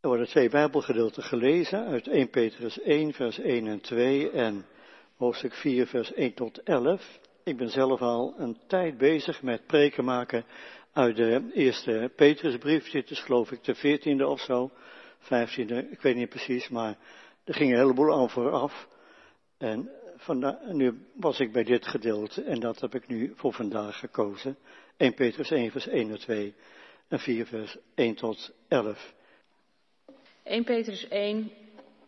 Er 0.00 0.08
worden 0.08 0.26
twee 0.26 0.48
Bijbelgedeelten 0.48 1.22
gelezen 1.22 1.86
uit 1.86 2.08
1 2.08 2.30
Petrus 2.30 2.80
1, 2.80 3.12
vers 3.12 3.38
1 3.38 3.66
en 3.66 3.80
2 3.80 4.30
en 4.30 4.66
hoofdstuk 5.16 5.54
4, 5.54 5.86
vers 5.86 6.12
1 6.12 6.34
tot 6.34 6.62
11. 6.62 7.18
Ik 7.44 7.56
ben 7.56 7.68
zelf 7.68 8.00
al 8.00 8.34
een 8.38 8.58
tijd 8.66 8.98
bezig 8.98 9.42
met 9.42 9.66
preken 9.66 10.04
maken 10.04 10.44
uit 10.92 11.16
de 11.16 11.50
eerste 11.54 12.12
Petrusbrief. 12.16 12.90
Dit 12.90 13.10
is 13.10 13.20
geloof 13.20 13.52
ik 13.52 13.64
de 13.64 13.74
veertiende 13.74 14.26
of 14.26 14.40
zo, 14.40 14.70
vijftiende, 15.18 15.90
ik 15.90 16.00
weet 16.00 16.16
niet 16.16 16.28
precies, 16.28 16.68
maar 16.68 16.98
er 17.44 17.54
ging 17.54 17.70
een 17.70 17.78
heleboel 17.78 18.12
aan 18.14 18.30
vooraf. 18.30 18.88
En 19.58 19.90
vandaag, 20.16 20.56
nu 20.72 21.06
was 21.14 21.40
ik 21.40 21.52
bij 21.52 21.64
dit 21.64 21.86
gedeelte 21.86 22.42
en 22.42 22.60
dat 22.60 22.80
heb 22.80 22.94
ik 22.94 23.08
nu 23.08 23.32
voor 23.36 23.52
vandaag 23.52 23.98
gekozen. 23.98 24.56
1 24.96 25.14
Petrus 25.14 25.50
1, 25.50 25.70
vers 25.70 25.86
1 25.86 26.10
en 26.10 26.18
2 26.18 26.54
en 27.08 27.18
4, 27.18 27.46
vers 27.46 27.76
1 27.94 28.14
tot 28.14 28.52
11. 28.68 29.18
1 30.42 30.64
Petrus 30.64 31.08
1, 31.08 31.52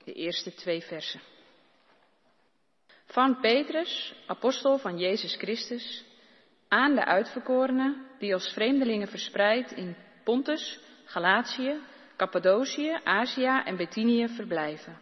de 0.04 0.12
eerste 0.12 0.54
twee 0.54 0.82
versen. 0.82 1.20
Van 3.04 3.40
Petrus, 3.40 4.14
apostel 4.26 4.78
van 4.78 4.98
Jezus 4.98 5.36
Christus, 5.36 6.04
aan 6.68 6.94
de 6.94 7.04
uitverkorenen 7.04 8.06
die 8.18 8.34
als 8.34 8.52
vreemdelingen 8.52 9.08
verspreid 9.08 9.72
in 9.72 9.96
Pontus, 10.24 10.80
Galatië, 11.04 11.80
Cappadocië, 12.16 13.00
Azië 13.04 13.62
en 13.64 13.76
Bithynië 13.76 14.28
verblijven. 14.28 14.98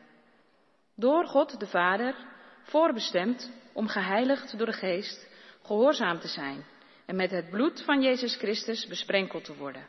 Door 0.95 1.27
God 1.27 1.61
de 1.61 1.67
Vader 1.67 2.15
voorbestemd 2.63 3.53
om 3.73 3.89
geheiligd 3.89 4.59
door 4.59 4.67
de 4.67 4.73
Geest 4.73 5.29
gehoorzaam 5.63 6.19
te 6.19 6.29
zijn 6.29 6.65
en 7.07 7.17
met 7.17 7.31
het 7.31 7.51
bloed 7.51 7.83
van 7.83 8.03
Jezus 8.03 8.37
Christus 8.37 8.87
besprenkeld 8.87 9.45
te 9.45 9.57
worden. 9.57 9.87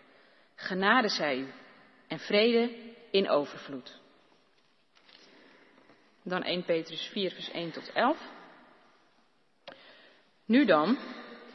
Genade 0.55 1.09
zij 1.09 1.37
u 1.37 1.47
en 2.07 2.19
vrede 2.19 2.90
in 3.11 3.29
overvloed. 3.29 3.99
Dan 6.23 6.43
1 6.43 6.63
Petrus 6.63 7.07
4, 7.11 7.31
vers 7.31 7.51
1 7.51 7.71
tot 7.71 7.91
11. 7.93 8.17
Nu 10.45 10.65
dan, 10.65 10.97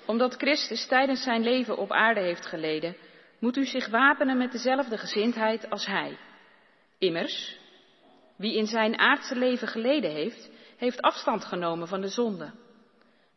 omdat 0.06 0.34
Christus 0.34 0.86
tijdens 0.86 1.22
zijn 1.22 1.42
leven 1.42 1.76
op 1.76 1.92
aarde 1.92 2.20
heeft 2.20 2.46
geleden, 2.46 2.96
moet 3.38 3.56
u 3.56 3.64
zich 3.64 3.88
wapenen 3.88 4.36
met 4.36 4.52
dezelfde 4.52 4.98
gezindheid 4.98 5.70
als 5.70 5.86
Hij. 5.86 6.18
Immers, 6.98 7.58
wie 8.36 8.56
in 8.56 8.66
zijn 8.66 8.98
aardse 8.98 9.36
leven 9.36 9.68
geleden 9.68 10.10
heeft, 10.10 10.50
heeft 10.76 11.02
afstand 11.02 11.44
genomen 11.44 11.88
van 11.88 12.00
de 12.00 12.08
zonde. 12.08 12.52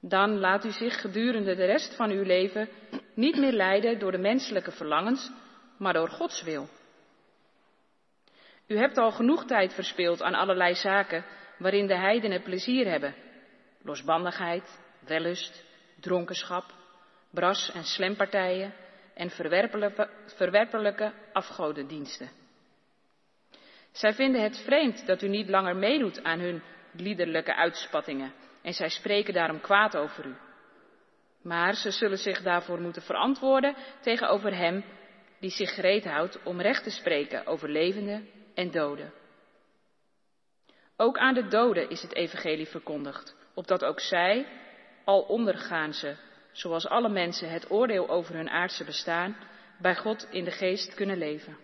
Dan 0.02 0.40
laat 0.40 0.66
u 0.66 0.72
zich 0.72 1.02
gedurende 1.02 1.56
de 1.56 1.66
rest 1.66 1.96
van 1.96 2.10
uw 2.10 2.24
leven 2.24 2.70
niet 3.14 3.38
meer 3.38 3.52
leiden 3.52 4.00
door 4.00 4.12
de 4.12 4.18
menselijke 4.18 4.72
verlangens, 4.72 5.32
maar 5.78 5.94
door 5.94 6.10
Gods 6.10 6.44
wil. 6.44 6.68
U 8.70 8.78
hebt 8.78 8.98
al 8.98 9.12
genoeg 9.12 9.46
tijd 9.46 9.74
verspild 9.74 10.22
aan 10.22 10.34
allerlei 10.34 10.76
zaken 10.76 11.26
waarin 11.58 11.88
de 11.88 11.98
heidenen 11.98 12.42
plezier 12.42 12.88
hebben. 12.88 13.16
Losbandigheid, 13.82 14.80
wellust, 15.06 15.64
dronkenschap, 16.00 16.74
bras- 17.30 17.72
en 17.72 17.84
slempartijen 17.84 18.74
en 19.14 19.30
verwerpelijke, 19.30 20.10
verwerpelijke 20.26 21.14
afgodendiensten. 21.34 22.30
Zij 23.92 24.14
vinden 24.14 24.42
het 24.42 24.58
vreemd 24.58 25.06
dat 25.06 25.22
u 25.22 25.28
niet 25.28 25.50
langer 25.50 25.76
meedoet 25.76 26.24
aan 26.24 26.40
hun 26.40 26.62
liederlijke 26.92 27.56
uitspattingen 27.56 28.34
en 28.62 28.74
zij 28.74 28.90
spreken 28.90 29.34
daarom 29.34 29.62
kwaad 29.62 29.98
over 29.98 30.26
u. 30.26 30.36
Maar 31.42 31.74
ze 31.74 31.92
zullen 31.92 32.18
zich 32.18 32.42
daarvoor 32.42 32.82
moeten 32.82 33.02
verantwoorden 33.02 33.76
tegenover 34.02 34.56
hem 34.56 34.84
die 35.40 35.50
zich 35.50 35.74
gereed 35.74 36.06
houdt 36.06 36.44
om 36.44 36.62
recht 36.62 36.84
te 36.84 36.90
spreken 36.90 37.46
over 37.46 37.70
levenden 37.70 38.28
en 38.60 38.72
doden. 38.72 39.14
Ook 40.98 41.18
aan 41.18 41.34
de 41.34 41.48
doden 41.48 41.90
is 41.90 42.02
het 42.02 42.14
evangelie 42.14 42.68
verkondigd, 42.68 43.36
opdat 43.54 43.84
ook 43.84 44.00
zij, 44.00 44.48
al 45.04 45.22
ondergaan 45.22 45.94
ze, 45.94 46.16
zoals 46.52 46.88
alle 46.88 47.10
mensen, 47.10 47.50
het 47.50 47.72
oordeel 47.72 48.10
over 48.10 48.36
hun 48.36 48.50
aardse 48.50 48.84
bestaan, 48.84 49.38
bij 49.78 49.96
God 49.96 50.28
in 50.32 50.44
de 50.44 50.52
geest 50.52 50.94
kunnen 50.94 51.18
leven. 51.18 51.58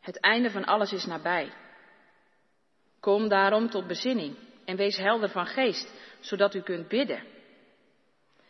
Het 0.00 0.20
einde 0.20 0.50
van 0.50 0.64
alles 0.64 0.92
is 0.92 1.06
nabij. 1.06 1.52
Kom 3.00 3.28
daarom 3.28 3.70
tot 3.70 3.86
bezinning 3.86 4.36
en 4.64 4.76
wees 4.76 4.96
helder 4.96 5.28
van 5.28 5.46
geest, 5.46 5.94
zodat 6.20 6.54
u 6.54 6.60
kunt 6.60 6.88
bidden. 6.88 7.22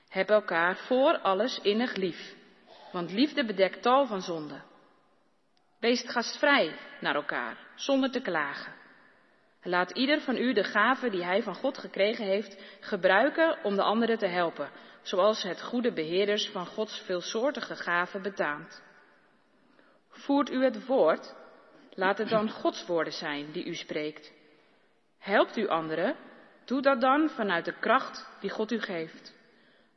Heb 0.08 0.30
elkaar 0.30 0.76
voor 0.76 1.18
alles 1.18 1.60
innig 1.60 1.94
lief, 1.94 2.34
want 2.92 3.12
liefde 3.12 3.44
bedekt 3.44 3.82
tal 3.82 4.06
van 4.06 4.22
zonden. 4.22 4.74
Wees 5.80 6.04
gastvrij 6.06 6.78
naar 7.00 7.14
elkaar, 7.14 7.58
zonder 7.74 8.10
te 8.10 8.20
klagen. 8.20 8.72
Laat 9.62 9.90
ieder 9.90 10.20
van 10.20 10.36
u 10.36 10.52
de 10.52 10.64
gave 10.64 11.10
die 11.10 11.24
hij 11.24 11.42
van 11.42 11.54
God 11.54 11.78
gekregen 11.78 12.24
heeft 12.24 12.62
gebruiken 12.80 13.64
om 13.64 13.74
de 13.74 13.82
anderen 13.82 14.18
te 14.18 14.26
helpen, 14.26 14.70
zoals 15.02 15.42
het 15.42 15.62
goede 15.62 15.92
beheerders 15.92 16.48
van 16.48 16.66
Gods 16.66 17.00
veelsoortige 17.00 17.76
gaven 17.76 18.22
betaamt. 18.22 18.82
Voert 20.08 20.50
u 20.50 20.64
het 20.64 20.86
woord, 20.86 21.34
laat 21.90 22.18
het 22.18 22.28
dan 22.28 22.50
Gods 22.50 22.86
woorden 22.86 23.12
zijn 23.12 23.52
die 23.52 23.64
u 23.64 23.74
spreekt. 23.74 24.32
Helpt 25.18 25.56
u 25.56 25.68
anderen, 25.68 26.16
doe 26.64 26.82
dat 26.82 27.00
dan 27.00 27.28
vanuit 27.28 27.64
de 27.64 27.78
kracht 27.78 28.28
die 28.40 28.50
God 28.50 28.72
u 28.72 28.80
geeft. 28.80 29.34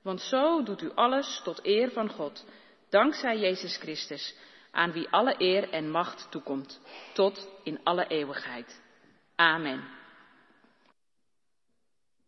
Want 0.01 0.21
zo 0.21 0.63
doet 0.63 0.81
u 0.81 0.91
alles 0.95 1.41
tot 1.43 1.65
eer 1.65 1.91
van 1.91 2.09
God, 2.09 2.45
dankzij 2.89 3.37
Jezus 3.37 3.77
Christus, 3.77 4.35
aan 4.71 4.91
wie 4.91 5.09
alle 5.09 5.35
eer 5.37 5.69
en 5.69 5.91
macht 5.91 6.27
toekomt, 6.31 6.81
tot 7.13 7.49
in 7.63 7.79
alle 7.83 8.07
eeuwigheid. 8.07 8.81
Amen. 9.35 9.83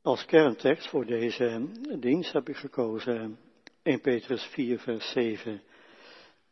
Als 0.01 0.25
kerntekst 0.25 0.89
voor 0.89 1.05
deze 1.05 1.67
dienst 1.99 2.33
heb 2.33 2.49
ik 2.49 2.57
gekozen 2.57 3.39
1 3.83 4.01
Petrus 4.01 4.43
4, 4.43 4.79
vers 4.79 5.11
7 5.11 5.61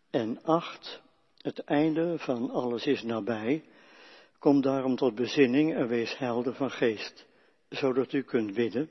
en 0.09 0.44
8. 0.44 1.01
Het 1.38 1.59
einde 1.59 2.17
van 2.17 2.51
alles 2.51 2.85
is 2.85 3.03
nabij. 3.03 3.63
Kom 4.39 4.61
daarom 4.61 4.95
tot 4.95 5.16
bezinning 5.16 5.75
en 5.75 5.88
wees 5.88 6.17
helder 6.17 6.53
van 6.53 6.71
geest, 6.71 7.25
zodat 7.69 8.13
u 8.13 8.23
kunt 8.23 8.53
bidden. 8.53 8.89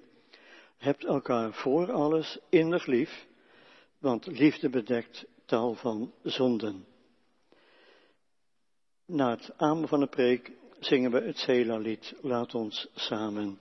Hebt 0.77 1.05
elkaar 1.05 1.53
voor 1.53 1.93
alles 1.93 2.39
innig 2.49 2.87
lief, 2.87 3.27
want 3.99 4.27
liefde 4.27 4.69
bedekt 4.69 5.27
tal 5.45 5.75
van 5.75 6.13
zonden. 6.23 6.87
Na 9.11 9.31
het 9.31 9.53
amen 9.57 9.89
van 9.89 10.01
de 10.01 10.07
preek 10.07 10.53
zingen 10.81 11.11
we 11.11 11.21
het 11.21 11.39
Sela-lied. 11.39 12.15
Laat 12.21 12.55
ons 12.55 12.89
samen 12.95 13.61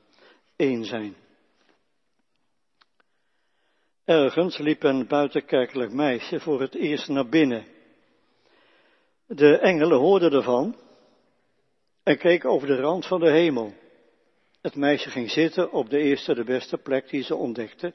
één 0.56 0.86
zijn. 0.86 1.16
Ergens 4.06 4.58
liep 4.58 4.84
een 4.84 5.08
buitenkerkelijk 5.08 5.92
meisje 5.92 6.40
voor 6.40 6.62
het 6.62 6.76
eerst 6.76 7.08
naar 7.08 7.30
binnen. 7.30 7.66
De 9.26 9.58
engelen 9.58 9.98
hoorden 9.98 10.32
ervan 10.32 10.76
en 12.04 12.18
keken 12.18 12.50
over 12.50 12.68
de 12.68 12.76
rand 12.76 13.06
van 13.06 13.20
de 13.20 13.32
hemel. 13.32 13.74
Het 14.62 14.76
meisje 14.76 15.10
ging 15.10 15.32
zitten 15.32 15.72
op 15.72 15.90
de 15.90 16.00
eerste, 16.00 16.34
de 16.34 16.44
beste 16.44 16.78
plek 16.78 17.10
die 17.10 17.24
ze 17.24 17.36
ontdekte. 17.36 17.94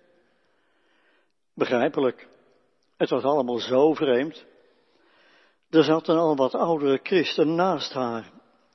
Begrijpelijk. 1.54 2.28
Het 2.96 3.10
was 3.10 3.22
allemaal 3.22 3.58
zo 3.58 3.94
vreemd. 3.94 4.44
Er 5.72 5.84
zat 5.84 6.09
een 6.09 6.16
al 6.16 6.37
wat 6.37 6.55
oudere 6.55 7.00
christen 7.03 7.55
naast 7.55 7.93
haar. 7.93 8.31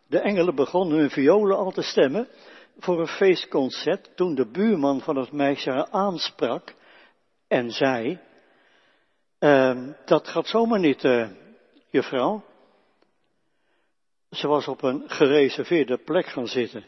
De 0.07 0.19
engelen 0.19 0.55
begonnen 0.55 0.97
hun 0.97 1.09
violen 1.09 1.57
al 1.57 1.71
te 1.71 1.81
stemmen 1.81 2.27
voor 2.77 2.99
een 2.99 3.07
feestconcert 3.07 4.15
toen 4.15 4.35
de 4.35 4.45
buurman 4.45 5.01
van 5.01 5.15
het 5.15 5.31
meisje 5.31 5.69
haar 5.69 5.89
aansprak 5.89 6.75
en 7.47 7.71
zei, 7.71 8.19
uh, 9.39 9.87
dat 10.05 10.27
gaat 10.27 10.47
zomaar 10.47 10.79
niet, 10.79 11.03
uh, 11.03 11.29
juffrouw. 11.89 12.43
Ze 14.31 14.47
was 14.47 14.67
op 14.67 14.83
een 14.83 15.03
gereserveerde 15.07 15.97
plek 15.97 16.25
gaan 16.25 16.47
zitten. 16.47 16.85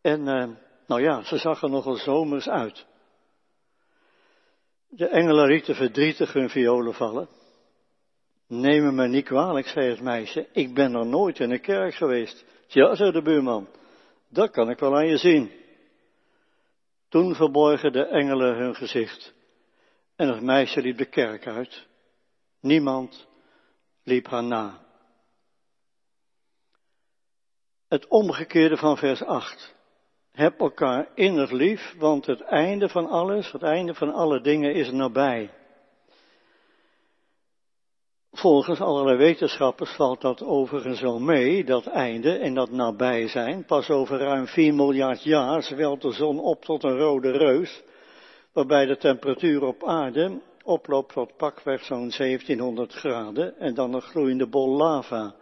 En, 0.00 0.20
uh, 0.20 0.48
nou 0.86 1.02
ja, 1.02 1.22
ze 1.22 1.36
zag 1.36 1.62
er 1.62 1.70
nogal 1.70 1.96
zomers 1.96 2.48
uit. 2.48 2.86
De 4.88 5.08
engelen 5.08 5.46
lieten 5.46 5.74
verdrietig 5.74 6.32
hun 6.32 6.50
violen 6.50 6.94
vallen. 6.94 7.40
Neem 8.54 8.94
me 8.94 9.08
niet 9.08 9.24
kwalijk, 9.24 9.66
zei 9.66 9.88
het 9.88 10.00
meisje. 10.00 10.48
Ik 10.52 10.74
ben 10.74 10.90
nog 10.90 11.06
nooit 11.06 11.38
in 11.38 11.50
een 11.50 11.60
kerk 11.60 11.94
geweest. 11.94 12.44
Ja, 12.66 12.94
zei 12.94 13.10
de 13.10 13.22
buurman. 13.22 13.68
Dat 14.28 14.50
kan 14.50 14.70
ik 14.70 14.78
wel 14.78 14.96
aan 14.96 15.06
je 15.06 15.16
zien. 15.16 15.50
Toen 17.08 17.34
verborgen 17.34 17.92
de 17.92 18.06
engelen 18.06 18.56
hun 18.56 18.74
gezicht. 18.74 19.34
En 20.16 20.28
het 20.28 20.42
meisje 20.42 20.80
liep 20.80 20.98
de 20.98 21.04
kerk 21.04 21.46
uit. 21.46 21.86
Niemand 22.60 23.26
liep 24.02 24.26
haar 24.26 24.44
na. 24.44 24.80
Het 27.88 28.06
omgekeerde 28.06 28.76
van 28.76 28.96
vers 28.96 29.22
8. 29.22 29.74
Heb 30.32 30.60
elkaar 30.60 31.08
innig 31.14 31.50
lief, 31.50 31.94
want 31.98 32.26
het 32.26 32.40
einde 32.40 32.88
van 32.88 33.06
alles, 33.06 33.52
het 33.52 33.62
einde 33.62 33.94
van 33.94 34.12
alle 34.12 34.40
dingen 34.40 34.74
is 34.74 34.90
nabij. 34.90 35.50
Volgens 38.42 38.80
allerlei 38.80 39.16
wetenschappers 39.16 39.90
valt 39.90 40.20
dat 40.20 40.42
overigens 40.42 41.00
wel 41.00 41.20
mee, 41.20 41.64
dat 41.64 41.86
einde 41.86 42.38
en 42.38 42.54
dat 42.54 42.70
nabij 42.70 43.28
zijn. 43.28 43.64
Pas 43.64 43.90
over 43.90 44.18
ruim 44.18 44.46
4 44.46 44.74
miljard 44.74 45.22
jaar 45.22 45.62
zwelt 45.62 46.02
de 46.02 46.12
zon 46.12 46.40
op 46.40 46.64
tot 46.64 46.82
een 46.82 46.98
rode 46.98 47.30
reus, 47.30 47.82
waarbij 48.52 48.86
de 48.86 48.96
temperatuur 48.96 49.62
op 49.62 49.84
aarde 49.84 50.40
oploopt 50.64 51.12
tot 51.12 51.36
pakweg 51.36 51.84
zo'n 51.84 52.12
1700 52.16 52.92
graden 52.92 53.58
en 53.58 53.74
dan 53.74 53.94
een 53.94 54.02
gloeiende 54.02 54.46
bol 54.46 54.68
lava 54.68 55.34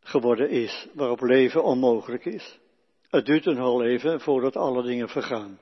geworden 0.00 0.50
is, 0.50 0.88
waarop 0.94 1.20
leven 1.20 1.64
onmogelijk 1.64 2.24
is. 2.24 2.58
Het 3.10 3.26
duurt 3.26 3.46
een 3.46 3.56
heel 3.56 3.84
even 3.84 4.20
voordat 4.20 4.56
alle 4.56 4.82
dingen 4.82 5.08
vergaan. 5.08 5.58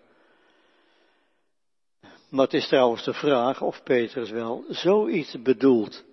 Maar 2.29 2.45
het 2.45 2.55
is 2.55 2.69
trouwens 2.69 3.05
de 3.05 3.15
vraag 3.15 3.63
of 3.63 3.83
Petrus 3.83 4.31
wel 4.31 4.65
zoiets 4.69 5.43
bedoelt. 5.43 6.05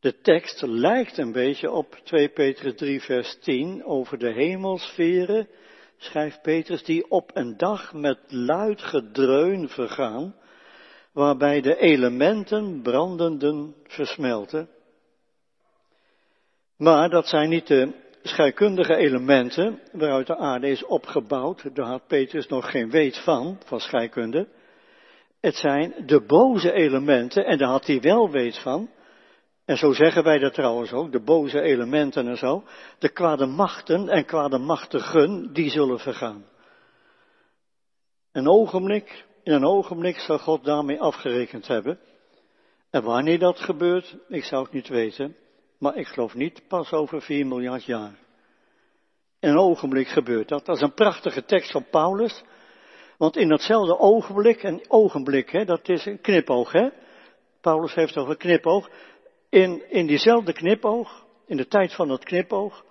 De 0.00 0.20
tekst 0.20 0.62
lijkt 0.62 1.18
een 1.18 1.32
beetje 1.32 1.70
op 1.70 2.00
2 2.04 2.28
Petrus 2.28 2.74
3 2.76 3.00
vers 3.00 3.38
10 3.40 3.84
over 3.84 4.18
de 4.18 4.32
hemelsferen, 4.32 5.48
schrijft 5.96 6.42
Petrus, 6.42 6.84
die 6.84 7.10
op 7.10 7.30
een 7.34 7.56
dag 7.56 7.92
met 7.92 8.18
luid 8.28 8.82
gedreun 8.82 9.68
vergaan, 9.68 10.34
waarbij 11.12 11.60
de 11.60 11.76
elementen 11.76 12.82
brandenden 12.82 13.74
versmelten. 13.82 14.68
Maar 16.76 17.10
dat 17.10 17.28
zijn 17.28 17.48
niet 17.48 17.66
de 17.66 17.92
scheikundige 18.22 18.96
elementen 18.96 19.80
waaruit 19.92 20.26
de 20.26 20.36
aarde 20.36 20.68
is 20.68 20.84
opgebouwd, 20.84 21.74
daar 21.74 21.86
had 21.86 22.06
Petrus 22.06 22.46
nog 22.46 22.70
geen 22.70 22.90
weet 22.90 23.18
van, 23.18 23.58
van 23.64 23.80
scheikunde. 23.80 24.48
Het 25.40 25.54
zijn 25.54 25.94
de 26.06 26.20
boze 26.20 26.72
elementen, 26.72 27.44
en 27.44 27.58
daar 27.58 27.68
had 27.68 27.86
hij 27.86 28.00
wel 28.00 28.30
weet 28.30 28.58
van. 28.58 28.90
En 29.68 29.76
zo 29.76 29.92
zeggen 29.92 30.24
wij 30.24 30.38
dat 30.38 30.54
trouwens 30.54 30.92
ook, 30.92 31.12
de 31.12 31.20
boze 31.20 31.60
elementen 31.60 32.28
en 32.28 32.36
zo. 32.36 32.64
De 32.98 33.08
kwade 33.08 33.46
machten 33.46 34.08
en 34.08 34.24
kwade 34.24 34.58
machtigen, 34.58 35.52
die 35.52 35.70
zullen 35.70 35.98
vergaan. 35.98 36.44
Een 38.32 38.48
ogenblik, 38.48 39.24
in 39.42 39.52
een 39.52 39.64
ogenblik 39.64 40.18
zal 40.18 40.38
God 40.38 40.64
daarmee 40.64 41.00
afgerekend 41.00 41.66
hebben. 41.66 41.98
En 42.90 43.02
wanneer 43.02 43.38
dat 43.38 43.60
gebeurt, 43.60 44.16
ik 44.28 44.44
zou 44.44 44.62
het 44.62 44.72
niet 44.72 44.88
weten. 44.88 45.36
Maar 45.78 45.96
ik 45.96 46.06
geloof 46.06 46.34
niet 46.34 46.62
pas 46.68 46.92
over 46.92 47.22
4 47.22 47.46
miljard 47.46 47.84
jaar. 47.84 48.18
In 49.40 49.48
een 49.48 49.58
ogenblik 49.58 50.08
gebeurt 50.08 50.48
dat. 50.48 50.66
Dat 50.66 50.76
is 50.76 50.82
een 50.82 50.94
prachtige 50.94 51.44
tekst 51.44 51.70
van 51.70 51.86
Paulus. 51.90 52.44
Want 53.18 53.36
in 53.36 53.48
datzelfde 53.48 53.98
ogenblik, 53.98 54.62
en 54.62 54.80
ogenblik, 54.90 55.50
hè, 55.50 55.64
dat 55.64 55.88
is 55.88 56.06
een 56.06 56.20
knipoog, 56.20 56.72
hè. 56.72 56.88
Paulus 57.60 57.94
heeft 57.94 58.16
over 58.16 58.36
knipoog. 58.36 58.88
In, 59.48 59.90
in 59.90 60.06
diezelfde 60.06 60.52
knipoog, 60.52 61.24
in 61.46 61.56
de 61.56 61.66
tijd 61.66 61.94
van 61.94 62.08
dat 62.08 62.24
knipoog, 62.24 62.84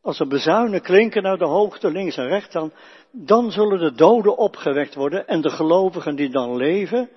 als 0.00 0.20
er 0.20 0.28
bezuinen 0.28 0.82
klinken 0.82 1.22
naar 1.22 1.38
de 1.38 1.44
hoogte, 1.44 1.90
links 1.90 2.16
en 2.16 2.28
rechts, 2.28 2.52
dan, 2.52 2.72
dan 3.10 3.50
zullen 3.50 3.78
de 3.78 3.92
doden 3.92 4.36
opgewekt 4.36 4.94
worden 4.94 5.26
en 5.26 5.40
de 5.40 5.50
gelovigen 5.50 6.16
die 6.16 6.30
dan 6.30 6.56
leven, 6.56 7.10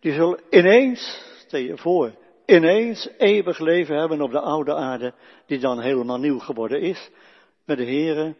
die 0.00 0.12
zullen 0.12 0.40
ineens, 0.50 1.22
stel 1.38 1.60
je 1.60 1.76
voor, 1.76 2.12
ineens 2.46 3.08
eeuwig 3.18 3.58
leven 3.58 3.98
hebben 3.98 4.22
op 4.22 4.30
de 4.30 4.40
oude 4.40 4.74
aarde, 4.74 5.14
die 5.46 5.58
dan 5.58 5.80
helemaal 5.80 6.18
nieuw 6.18 6.38
geworden 6.38 6.80
is, 6.80 7.10
met 7.64 7.76
de 7.76 7.84
Heere, 7.84 8.34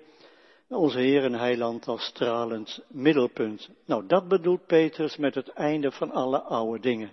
onze 0.69 0.99
Heer 0.99 1.25
en 1.25 1.35
Heiland 1.35 1.89
als 1.89 2.05
stralend 2.05 2.81
middelpunt. 2.89 3.69
Nou, 3.87 4.07
dat 4.07 4.29
bedoelt 4.29 4.67
Petrus 4.67 5.17
met 5.17 5.35
het 5.35 5.49
einde 5.49 5.93
van 5.93 6.11
alle 6.11 6.41
oude 6.41 6.81
dingen. 6.81 7.11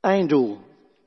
Einddoel 0.00 0.58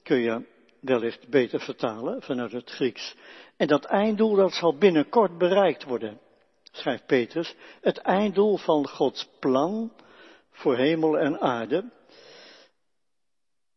kun 0.07 0.19
je 0.19 0.45
wellicht 0.81 1.29
beter 1.29 1.59
vertalen 1.59 2.21
vanuit 2.21 2.51
het 2.51 2.69
Grieks. 2.69 3.15
En 3.57 3.67
dat 3.67 3.85
einddoel 3.85 4.35
dat 4.35 4.53
zal 4.53 4.77
binnenkort 4.77 5.37
bereikt 5.37 5.83
worden, 5.83 6.19
schrijft 6.71 7.05
Petrus. 7.05 7.55
Het 7.81 7.97
einddoel 7.97 8.57
van 8.57 8.87
Gods 8.87 9.29
plan 9.39 9.91
voor 10.51 10.77
hemel 10.77 11.17
en 11.17 11.39
aarde. 11.39 11.91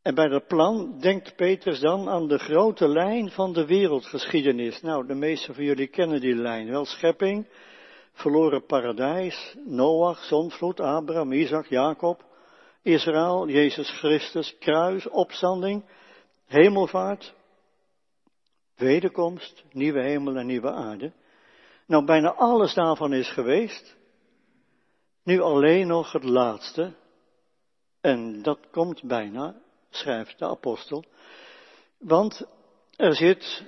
En 0.03 0.15
bij 0.15 0.29
dat 0.29 0.47
plan 0.47 1.01
denkt 1.01 1.37
Petrus 1.37 1.81
dan 1.81 2.09
aan 2.09 2.29
de 2.29 2.39
grote 2.39 2.89
lijn 2.89 3.31
van 3.31 3.53
de 3.53 3.67
wereldgeschiedenis. 3.67 4.81
Nou, 4.81 5.07
de 5.07 5.15
meesten 5.15 5.55
van 5.55 5.65
jullie 5.65 5.89
kennen 5.89 6.21
die 6.21 6.35
lijn 6.35 6.71
wel. 6.71 6.85
Schepping, 6.85 7.49
verloren 8.13 8.67
paradijs, 8.67 9.57
Noach, 9.67 10.25
zonvloed, 10.25 10.81
Abraham, 10.81 11.33
Isaac, 11.33 11.67
Jacob, 11.67 12.25
Israël, 12.83 13.49
Jezus 13.49 13.91
Christus, 13.91 14.57
kruis, 14.59 15.09
opstanding, 15.09 15.85
hemelvaart, 16.51 17.35
wederkomst, 18.77 19.65
nieuwe 19.73 20.03
hemel 20.03 20.37
en 20.37 20.47
nieuwe 20.47 20.71
aarde. 20.71 21.13
Nou, 21.87 22.05
bijna 22.05 22.33
alles 22.33 22.75
daarvan 22.75 23.13
is 23.13 23.29
geweest. 23.29 23.97
Nu 25.25 25.41
alleen 25.41 25.87
nog 25.87 26.13
het 26.13 26.25
laatste. 26.25 26.95
En 28.01 28.43
dat 28.43 28.59
komt 28.71 29.03
bijna 29.03 29.55
schrijft 29.91 30.39
de 30.39 30.47
apostel. 30.47 31.05
Want 31.99 32.47
er 32.97 33.15
zit, 33.15 33.65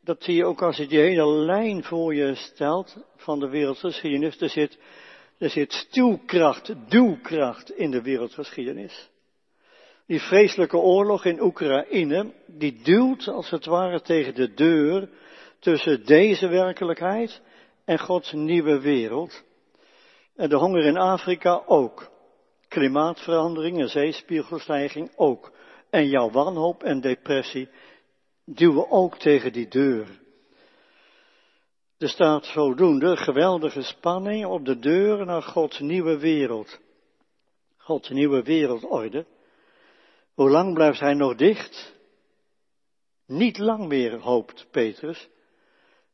dat 0.00 0.22
zie 0.22 0.34
je 0.34 0.44
ook 0.44 0.62
als 0.62 0.76
je 0.76 0.86
die 0.86 0.98
hele 0.98 1.26
lijn 1.26 1.84
voor 1.84 2.14
je 2.14 2.34
stelt 2.34 2.96
van 3.16 3.40
de 3.40 3.48
wereldgeschiedenis, 3.48 4.40
er 4.40 4.48
zit, 4.48 4.78
er 5.38 5.50
zit 5.50 5.72
stuwkracht, 5.72 6.74
duwkracht 6.88 7.70
in 7.70 7.90
de 7.90 8.02
wereldgeschiedenis. 8.02 9.10
Die 10.06 10.20
vreselijke 10.20 10.76
oorlog 10.76 11.24
in 11.24 11.40
Oekraïne, 11.40 12.32
die 12.46 12.82
duwt 12.82 13.28
als 13.28 13.50
het 13.50 13.64
ware 13.64 14.00
tegen 14.00 14.34
de 14.34 14.54
deur 14.54 15.08
tussen 15.58 16.04
deze 16.04 16.48
werkelijkheid 16.48 17.40
en 17.84 17.98
Gods 17.98 18.32
nieuwe 18.32 18.80
wereld. 18.80 19.44
En 20.36 20.48
de 20.48 20.56
honger 20.56 20.84
in 20.84 20.96
Afrika 20.96 21.62
ook. 21.66 22.10
Klimaatverandering 22.68 23.80
en 23.80 23.88
zeespiegelstijging 23.88 25.12
ook. 25.16 25.52
En 25.90 26.08
jouw 26.08 26.30
wanhoop 26.30 26.82
en 26.82 27.00
depressie 27.00 27.68
duwen 28.44 28.90
ook 28.90 29.18
tegen 29.18 29.52
die 29.52 29.68
deur. 29.68 30.06
Er 31.98 32.08
staat 32.08 32.44
zodoende 32.44 33.16
geweldige 33.16 33.82
spanning 33.82 34.44
op 34.44 34.64
de 34.64 34.78
deur 34.78 35.24
naar 35.24 35.42
Gods 35.42 35.78
nieuwe 35.78 36.18
wereld. 36.18 36.80
Gods 37.76 38.08
nieuwe 38.08 38.42
wereldorde. 38.42 39.26
Hoe 40.36 40.50
lang 40.50 40.74
blijft 40.74 41.00
hij 41.00 41.14
nog 41.14 41.34
dicht? 41.34 41.94
Niet 43.26 43.58
lang 43.58 43.86
meer, 43.88 44.18
hoopt 44.18 44.66
Petrus, 44.70 45.28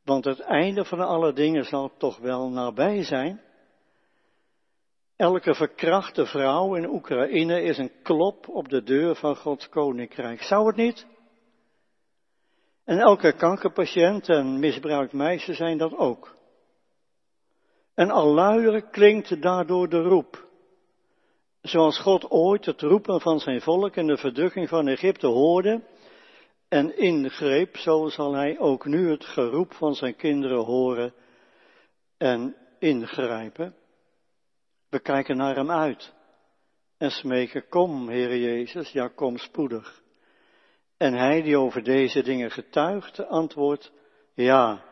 want 0.05 0.25
het 0.25 0.41
einde 0.41 0.85
van 0.85 1.01
alle 1.01 1.33
dingen 1.33 1.65
zal 1.65 1.97
toch 1.97 2.19
wel 2.19 2.51
nabij 2.51 3.03
zijn. 3.03 3.41
Elke 5.17 5.55
verkrachte 5.55 6.27
vrouw 6.27 6.75
in 6.75 6.89
Oekraïne 6.89 7.63
is 7.63 7.79
een 7.79 7.93
klop 8.03 8.49
op 8.49 8.69
de 8.69 8.83
deur 8.83 9.15
van 9.15 9.37
Gods 9.37 9.69
koninkrijk. 9.69 10.43
Zou 10.43 10.67
het 10.67 10.77
niet? 10.77 11.07
En 12.85 12.99
elke 12.99 13.33
kankerpatiënt 13.33 14.29
en 14.29 14.59
misbruikt 14.59 15.13
meisje 15.13 15.55
zijn 15.55 15.79
dat 15.79 15.97
ook. 15.97 16.37
En 17.95 18.11
al 18.11 18.83
klinkt 18.91 19.43
daardoor 19.43 19.89
de 19.89 20.03
roep. 20.03 20.51
Zoals 21.63 21.99
God 21.99 22.31
ooit 22.31 22.67
het 22.67 22.81
roepen 22.81 23.21
van 23.21 23.41
zijn 23.41 23.61
volk 23.61 23.97
in 23.97 24.07
de 24.07 24.17
verdrukking 24.17 24.69
van 24.69 24.89
Egypte 24.89 25.27
hoorde 25.27 25.83
en 26.69 26.99
ingreep, 26.99 27.77
zo 27.77 28.09
zal 28.09 28.33
hij 28.33 28.59
ook 28.59 28.87
nu 28.87 29.11
het 29.11 29.25
geroep 29.25 29.73
van 29.73 29.95
zijn 29.95 30.17
kinderen 30.17 30.65
horen 30.65 31.15
en 32.19 32.57
ingrijpen. 32.79 33.75
We 34.89 35.01
kijken 35.01 35.37
naar 35.37 35.55
hem 35.55 35.71
uit 35.71 36.13
en 36.99 37.11
smeken, 37.11 37.69
kom, 37.69 38.09
Heer 38.09 38.37
Jezus, 38.37 38.93
ja, 38.93 39.09
kom 39.09 39.37
spoedig. 39.37 40.03
En 40.97 41.15
hij 41.15 41.43
die 41.43 41.59
over 41.59 41.83
deze 41.83 42.23
dingen 42.23 42.51
getuigt, 42.51 43.27
antwoordt, 43.27 43.93
ja, 44.35 44.85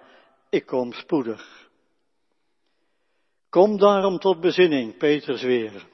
ik 0.48 0.66
kom 0.66 0.92
spoedig. 0.92 1.68
Kom 3.48 3.78
daarom 3.78 4.18
tot 4.18 4.40
bezinning, 4.40 4.96
Petrus 4.96 5.42
weer. 5.42 5.89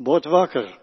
Word 0.00 0.24
wakker. 0.24 0.78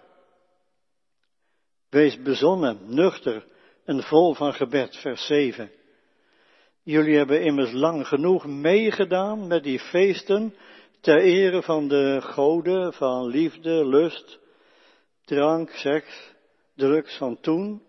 Wees 1.90 2.22
bezonnen, 2.22 2.78
nuchter 2.86 3.46
en 3.86 4.04
vol 4.04 4.34
van 4.34 4.54
gebed, 4.54 4.96
vers 4.96 5.26
7. 5.26 5.72
Jullie 6.84 7.18
hebben 7.18 7.42
immers 7.42 7.72
lang 7.72 8.08
genoeg 8.08 8.46
meegedaan 8.46 9.48
met 9.48 9.64
die 9.64 9.80
feesten 9.80 10.54
ter 11.02 11.22
ere 11.22 11.64
van 11.64 11.88
de 11.88 12.22
goden 12.22 12.94
van 12.94 13.26
liefde, 13.28 13.86
lust, 13.86 14.40
drank, 15.26 15.70
seks, 15.70 16.34
drugs 16.76 17.18
van 17.18 17.40
toen. 17.40 17.84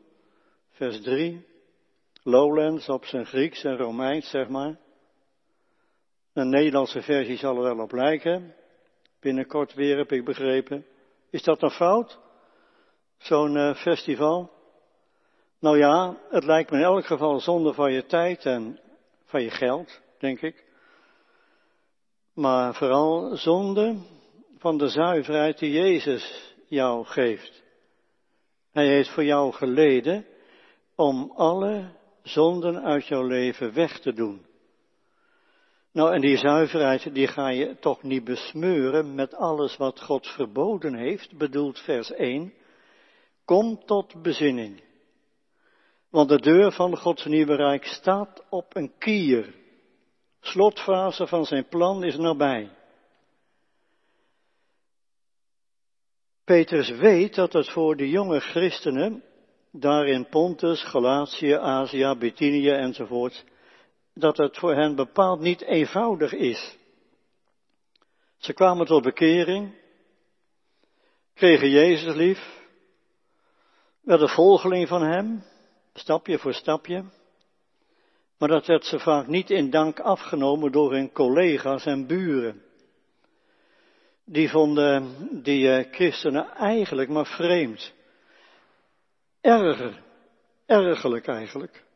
Vers 0.71 1.01
3. 1.03 1.47
Lowlands 2.23 2.89
op 2.89 3.05
zijn 3.05 3.27
Grieks 3.27 3.65
en 3.65 3.77
Romeins, 3.77 4.31
zeg 4.31 4.49
maar. 4.49 4.79
Een 6.33 6.49
Nederlandse 6.49 7.03
versie 7.03 7.37
zal 7.37 7.57
er 7.57 7.63
wel 7.63 7.85
op 7.85 7.93
lijken. 7.93 8.55
Binnenkort 9.21 9.75
weer 9.75 9.97
heb 9.97 10.13
ik 10.13 10.25
begrepen. 10.25 10.87
Is 11.31 11.43
dat 11.43 11.63
een 11.63 11.71
fout? 11.71 12.19
Zo'n 13.19 13.55
uh, 13.55 13.75
festival? 13.75 14.51
Nou 15.61 15.79
ja, 15.79 16.17
het 16.31 16.45
lijkt 16.45 16.71
me 16.71 16.77
in 16.77 16.83
elk 16.83 17.07
geval 17.07 17.41
zonde 17.41 17.73
van 17.73 17.93
je 17.93 18.07
tijd 18.07 18.45
en 18.45 18.81
van 19.25 19.43
je 19.43 19.51
geld, 19.51 20.01
denk 20.19 20.41
ik. 20.41 20.65
Maar 22.35 22.75
vooral 22.75 23.37
zonde 23.37 23.97
van 24.59 24.79
de 24.79 24.89
zuiverheid 24.89 25.59
die 25.59 25.73
Jezus 25.73 26.55
jou 26.69 27.05
geeft. 27.05 27.63
Hij 28.73 28.87
heeft 28.87 29.09
voor 29.09 29.25
jou 29.25 29.53
geleden 29.53 30.27
om 30.95 31.33
alle 31.37 31.91
zonden 32.23 32.83
uit 32.83 33.07
jouw 33.07 33.27
leven 33.27 33.75
weg 33.75 34.01
te 34.01 34.13
doen. 34.13 34.47
Nou, 35.93 36.15
en 36.15 36.21
die 36.21 36.37
zuiverheid, 36.37 37.15
die 37.15 37.27
ga 37.27 37.49
je 37.49 37.79
toch 37.79 38.03
niet 38.03 38.25
besmeuren 38.25 39.15
met 39.15 39.35
alles 39.35 39.77
wat 39.77 40.01
God 40.01 40.27
verboden 40.27 40.95
heeft, 40.95 41.37
bedoelt 41.37 41.79
vers 41.79 42.11
1. 42.13 42.53
Kom 43.45 43.85
tot 43.85 44.23
bezinning. 44.23 44.83
Want 46.11 46.29
de 46.29 46.41
deur 46.41 46.73
van 46.73 46.97
Gods 46.97 47.25
nieuwe 47.25 47.55
rijk 47.55 47.85
staat 47.85 48.45
op 48.51 48.77
een 48.77 48.93
kier. 48.99 49.55
Slotfase 50.41 51.27
van 51.27 51.45
zijn 51.45 51.69
plan 51.69 52.05
is 52.05 52.17
nabij. 52.17 52.71
Petrus 56.45 56.91
weet 56.91 57.35
dat 57.35 57.53
het 57.53 57.69
voor 57.69 57.97
de 57.97 58.09
jonge 58.09 58.41
christenen, 58.41 59.23
daar 59.73 60.07
in 60.07 60.29
Pontus, 60.29 60.83
Galatië, 60.83 61.53
Azië, 61.53 62.15
Bithynië 62.19 62.71
enzovoort, 62.71 63.45
dat 64.19 64.37
het 64.37 64.59
voor 64.59 64.75
hen 64.75 64.95
bepaald 64.95 65.41
niet 65.41 65.61
eenvoudig 65.61 66.33
is. 66.33 66.77
Ze 68.37 68.53
kwamen 68.53 68.87
tot 68.87 69.03
bekering, 69.03 69.75
kregen 71.35 71.71
Jezus 71.71 72.15
lief, 72.15 72.67
werden 74.01 74.29
volgeling 74.29 74.89
van 74.89 75.03
Hem, 75.03 75.45
stapje 75.95 76.39
voor 76.39 76.55
stapje. 76.55 77.05
Maar 78.39 78.49
dat 78.49 78.67
werd 78.67 78.85
ze 78.85 78.99
vaak 78.99 79.27
niet 79.27 79.51
in 79.51 79.71
dank 79.71 80.01
afgenomen 80.01 80.73
door 80.73 80.93
hun 80.93 81.13
collega's 81.13 81.87
en 81.87 82.07
buren. 82.07 82.63
Die 84.25 84.51
vonden 84.51 85.17
die 85.43 85.71
eh, 85.71 85.93
christenen 85.93 86.51
eigenlijk 86.51 87.09
maar 87.09 87.27
vreemd. 87.27 87.93
Erger, 89.41 90.03
ergerlijk 90.67 91.27
eigenlijk. 91.27 91.87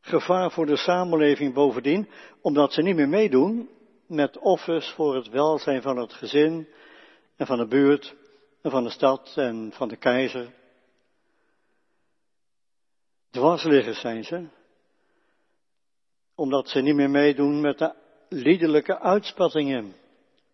Gevaar 0.00 0.50
voor 0.50 0.66
de 0.66 0.76
samenleving 0.76 1.54
bovendien, 1.54 2.08
omdat 2.40 2.72
ze 2.72 2.82
niet 2.82 2.96
meer 2.96 3.08
meedoen 3.08 3.68
met 4.06 4.38
offers 4.38 4.90
voor 4.90 5.14
het 5.14 5.28
welzijn 5.28 5.82
van 5.82 5.96
het 5.96 6.12
gezin 6.12 6.68
en 7.36 7.46
van 7.46 7.58
de 7.58 7.66
buurt 7.66 8.14
en 8.62 8.70
van 8.70 8.84
de 8.84 8.90
stad 8.90 9.32
en 9.36 9.72
van 9.72 9.88
de 9.88 9.96
keizer. 9.96 10.54
Dwarsliggers 13.30 14.00
zijn 14.00 14.24
ze, 14.24 14.46
omdat 16.34 16.68
ze 16.68 16.80
niet 16.80 16.94
meer 16.94 17.10
meedoen 17.10 17.60
met 17.60 17.78
de 17.78 17.94
liederlijke 18.28 18.98
uitspattingen 18.98 19.94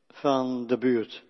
van 0.09 0.67
de 0.67 0.79
buurt. 0.79 1.25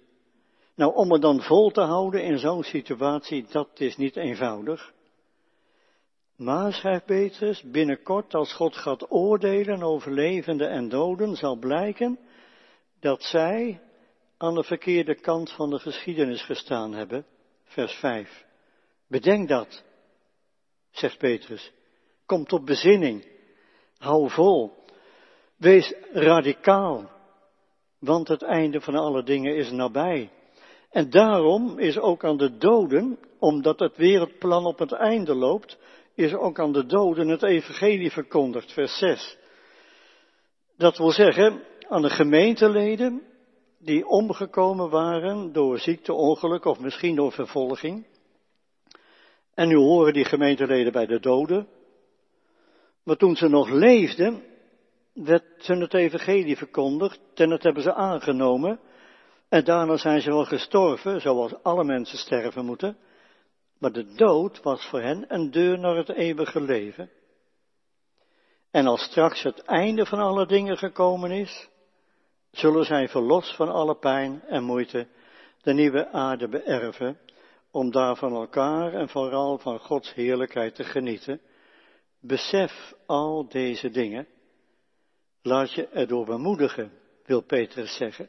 Nou, 0.75 0.95
om 0.95 1.13
het 1.13 1.23
dan 1.23 1.43
vol 1.43 1.71
te 1.71 1.81
houden 1.81 2.23
in 2.23 2.39
zo'n 2.39 2.63
situatie, 2.63 3.47
dat 3.51 3.81
is 3.81 3.97
niet 3.97 4.17
eenvoudig. 4.17 4.95
Maar, 6.37 6.73
schrijft 6.73 7.05
Petrus, 7.05 7.63
binnenkort 7.63 8.35
als 8.35 8.53
God 8.53 8.77
gaat 8.77 9.11
oordelen 9.11 9.83
over 9.83 10.13
levenden 10.13 10.71
en 10.71 10.89
doden, 10.89 11.37
zal 11.37 11.57
blijken 11.57 12.19
dat 13.01 13.23
zij 13.23 13.81
aan 14.37 14.55
de 14.55 14.65
verkeerde 14.65 15.15
kant 15.15 15.53
van 15.53 15.71
de 15.71 15.79
geschiedenis 15.79 16.43
gestaan 16.43 16.93
hebben. 16.93 17.27
Vers 17.65 17.93
5. 17.93 18.45
Bedenk 19.09 19.49
dat, 19.49 19.85
zegt 20.91 21.19
Petrus. 21.19 21.73
Kom 22.27 22.45
tot 22.45 22.65
bezinning. 22.65 23.27
Hou 23.99 24.31
vol. 24.31 24.73
Wees 25.57 25.95
radicaal. 26.13 27.11
Want 27.99 28.29
het 28.29 28.43
einde 28.43 28.81
van 28.81 28.95
alle 28.95 29.23
dingen 29.23 29.57
is 29.57 29.71
nabij. 29.71 30.31
En 30.91 31.11
daarom 31.11 31.79
is 31.79 31.99
ook 31.99 32.25
aan 32.25 32.37
de 32.37 32.57
doden, 32.57 33.19
omdat 33.39 33.79
het 33.79 33.97
wereldplan 33.97 34.67
op 34.67 34.79
het 34.79 34.93
einde 34.93 35.35
loopt, 35.35 35.79
is 36.17 36.35
ook 36.35 36.59
aan 36.59 36.73
de 36.73 36.87
doden 36.87 37.29
het 37.29 37.43
evangelie 37.43 38.11
verkondigd, 38.11 38.73
vers 38.73 38.99
6. 38.99 39.39
Dat 40.77 40.99
wil 40.99 41.11
zeggen, 41.11 41.63
aan 41.89 42.03
de 42.03 42.11
gemeenteleden 42.11 43.23
die 43.79 44.07
omgekomen 44.07 44.91
waren 44.91 45.53
door 45.53 45.79
ziekte, 45.79 46.13
ongeluk 46.13 46.65
of 46.65 46.81
misschien 46.81 47.15
door 47.15 47.33
vervolging. 47.33 48.07
En 49.55 49.69
nu 49.69 49.77
horen 49.77 50.13
die 50.13 50.25
gemeenteleden 50.25 50.93
bij 50.93 51.07
de 51.07 51.21
doden. 51.21 51.69
Maar 53.03 53.17
toen 53.17 53.37
ze 53.37 53.49
nog 53.49 53.71
leefden, 53.71 54.43
werd 55.13 55.67
hun 55.67 55.81
het 55.81 55.95
evangelie 55.95 56.57
verkondigd 56.57 57.21
en 57.35 57.49
dat 57.49 57.63
hebben 57.63 57.83
ze 57.83 57.95
aangenomen. 57.95 58.81
En 59.49 59.65
daarna 59.65 59.97
zijn 59.97 60.21
ze 60.21 60.31
wel 60.31 60.45
gestorven, 60.45 61.21
zoals 61.21 61.63
alle 61.63 61.85
mensen 61.85 62.19
sterven 62.19 62.65
moeten. 62.65 62.97
Maar 63.79 63.93
de 63.93 64.15
dood 64.15 64.63
was 64.63 64.87
voor 64.87 65.01
hen 65.01 65.25
een 65.29 65.51
deur 65.51 65.79
naar 65.79 65.97
het 65.97 66.09
eeuwige 66.09 66.61
leven. 66.61 67.11
En 68.71 68.87
als 68.87 69.03
straks 69.03 69.43
het 69.43 69.63
einde 69.63 70.07
van 70.07 70.19
alle 70.19 70.47
dingen 70.47 70.79
gekomen 70.79 71.31
is, 71.31 71.69
zullen 72.51 72.85
zij 72.85 73.09
verlost 73.09 73.57
van 73.57 73.69
alle 73.69 73.97
pijn 73.97 74.43
en 74.43 74.63
moeite 74.63 75.09
de 75.63 75.73
nieuwe 75.73 76.09
aarde 76.09 76.49
beërven, 76.49 77.19
om 77.71 77.91
daar 77.91 78.17
van 78.17 78.35
elkaar 78.35 78.93
en 78.93 79.09
vooral 79.09 79.59
van 79.59 79.79
Gods 79.79 80.15
heerlijkheid 80.15 80.75
te 80.75 80.85
genieten. 80.85 81.41
Besef 82.21 82.95
al 83.07 83.49
deze 83.49 83.91
dingen. 83.91 84.27
Laat 85.43 85.73
je 85.73 85.89
erdoor 85.89 86.25
bemoedigen, 86.25 86.93
wil 87.25 87.43
Petrus 87.43 87.97
zeggen. 87.97 88.29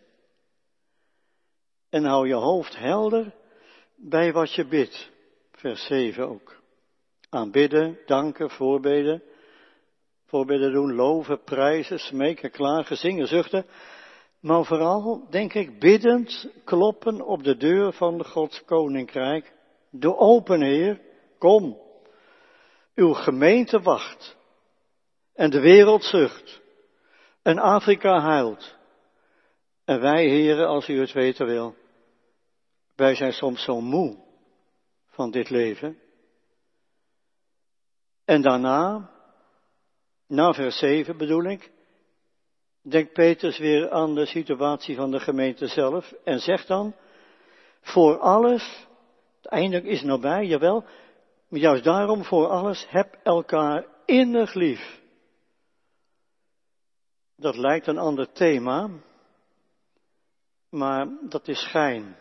En 1.90 2.04
hou 2.04 2.28
je 2.28 2.34
hoofd 2.34 2.78
helder 2.78 3.34
bij 3.96 4.34
wat 4.34 4.54
je 4.54 4.68
bidt 4.68 5.12
vers 5.58 5.86
7 5.86 6.28
ook. 6.30 6.56
Aanbidden, 7.30 8.00
danken, 8.06 8.50
voorbeden, 8.50 9.24
voorbeden 10.26 10.72
doen, 10.72 10.94
loven, 10.94 11.44
prijzen, 11.44 12.00
smeken, 12.00 12.52
klagen, 12.52 12.98
zingen, 12.98 13.28
zuchten. 13.28 13.66
Maar 14.40 14.66
vooral, 14.66 15.28
denk 15.30 15.54
ik, 15.54 15.80
biddend 15.80 16.50
kloppen 16.64 17.22
op 17.22 17.44
de 17.44 17.58
deur 17.58 17.94
van 17.94 18.26
Gods 18.26 18.66
koninkrijk. 18.66 19.54
De 19.90 20.18
open 20.18 20.62
Heer, 20.62 21.02
kom. 21.38 21.78
Uw 22.96 23.14
gemeente 23.14 23.80
wacht. 23.80 24.38
En 25.34 25.50
de 25.50 25.60
wereld 25.60 26.04
zucht. 26.04 26.62
En 27.42 27.60
Afrika 27.60 28.20
huilt. 28.20 28.76
En 29.86 30.02
wij, 30.02 30.28
heren, 30.28 30.68
als 30.68 30.88
u 30.88 31.00
het 31.00 31.12
weten 31.12 31.46
wil, 31.46 31.76
wij 32.96 33.16
zijn 33.16 33.34
soms 33.34 33.64
zo 33.64 33.82
moe 33.82 34.26
van 35.18 35.32
dit 35.32 35.50
leven. 35.50 35.98
En 38.26 38.42
daarna, 38.42 39.10
na 40.28 40.54
vers 40.54 40.78
7 40.78 41.18
bedoel 41.18 41.44
ik, 41.44 41.72
denkt 42.82 43.14
Petrus 43.14 43.58
weer 43.58 43.92
aan 43.92 44.16
de 44.16 44.26
situatie 44.26 44.96
van 44.96 45.12
de 45.12 45.20
gemeente 45.20 45.68
zelf 45.68 46.14
en 46.24 46.40
zegt 46.40 46.68
dan, 46.68 46.96
voor 47.82 48.18
alles, 48.18 48.88
het 49.42 49.52
einde 49.52 49.82
is 49.82 50.02
nabij, 50.02 50.46
jawel, 50.46 50.86
maar 51.48 51.60
juist 51.60 51.84
daarom 51.84 52.24
voor 52.24 52.48
alles, 52.48 52.86
heb 52.90 53.20
elkaar 53.24 53.86
innig 54.06 54.54
lief. 54.54 55.02
Dat 57.36 57.56
lijkt 57.56 57.88
een 57.88 57.98
ander 57.98 58.32
thema, 58.32 58.90
maar 60.70 61.08
dat 61.22 61.48
is 61.48 61.60
schijn. 61.60 62.16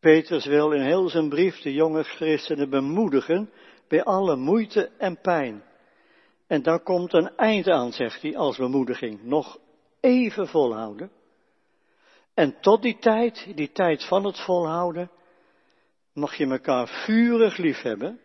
Petrus 0.00 0.44
wil 0.44 0.72
in 0.72 0.80
heel 0.80 1.08
zijn 1.08 1.28
brief 1.28 1.60
de 1.60 1.72
jonge 1.72 2.02
christenen 2.02 2.70
bemoedigen 2.70 3.50
bij 3.88 4.04
alle 4.04 4.36
moeite 4.36 4.90
en 4.98 5.20
pijn. 5.20 5.64
En 6.46 6.62
daar 6.62 6.80
komt 6.80 7.12
een 7.12 7.36
eind 7.36 7.68
aan, 7.68 7.92
zegt 7.92 8.22
hij 8.22 8.36
als 8.36 8.56
bemoediging. 8.56 9.22
Nog 9.22 9.58
even 10.00 10.48
volhouden. 10.48 11.10
En 12.34 12.60
tot 12.60 12.82
die 12.82 12.98
tijd, 12.98 13.52
die 13.54 13.72
tijd 13.72 14.04
van 14.04 14.24
het 14.24 14.40
volhouden, 14.40 15.10
mag 16.12 16.34
je 16.34 16.46
elkaar 16.46 16.88
vurig 16.88 17.56
lief 17.56 17.82
hebben, 17.82 18.20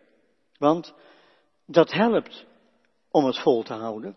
want 0.58 0.94
dat 1.66 1.92
helpt 1.92 2.46
om 3.10 3.24
het 3.24 3.38
vol 3.38 3.62
te 3.62 3.72
houden. 3.72 4.16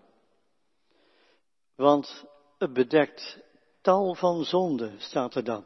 Want 1.76 2.26
het 2.58 2.74
bedekt 2.74 3.40
tal 3.82 4.16
van 4.16 4.44
zonden, 4.44 5.02
staat 5.02 5.36
er 5.36 5.44
dan. 5.44 5.66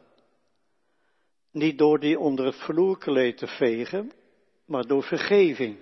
Niet 1.54 1.78
door 1.78 2.00
die 2.00 2.20
onder 2.20 2.46
het 2.46 2.56
vloerkleed 2.56 3.38
te 3.38 3.48
vegen, 3.48 4.12
maar 4.66 4.84
door 4.88 5.04
vergeving. 5.04 5.78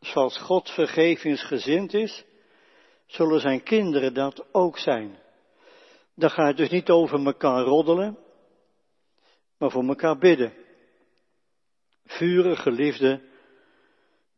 Zoals 0.00 0.38
God 0.38 0.70
vergevingsgezind 0.70 1.94
is, 1.94 2.24
zullen 3.06 3.40
zijn 3.40 3.62
kinderen 3.62 4.14
dat 4.14 4.46
ook 4.52 4.78
zijn. 4.78 5.18
Dan 6.14 6.30
gaat 6.30 6.46
het 6.46 6.56
dus 6.56 6.70
niet 6.70 6.90
over 6.90 7.24
elkaar 7.26 7.62
roddelen, 7.62 8.18
maar 9.58 9.70
voor 9.70 9.84
elkaar 9.84 10.18
bidden. 10.18 10.52
Vurige 12.04 12.70
liefde 12.70 13.22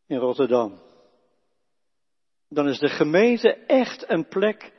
in 0.06 0.18
Rotterdam. 0.18 0.82
Dan 2.48 2.68
is 2.68 2.78
de 2.78 2.88
gemeente 2.88 3.54
echt 3.54 4.10
een 4.10 4.28
plek 4.28 4.72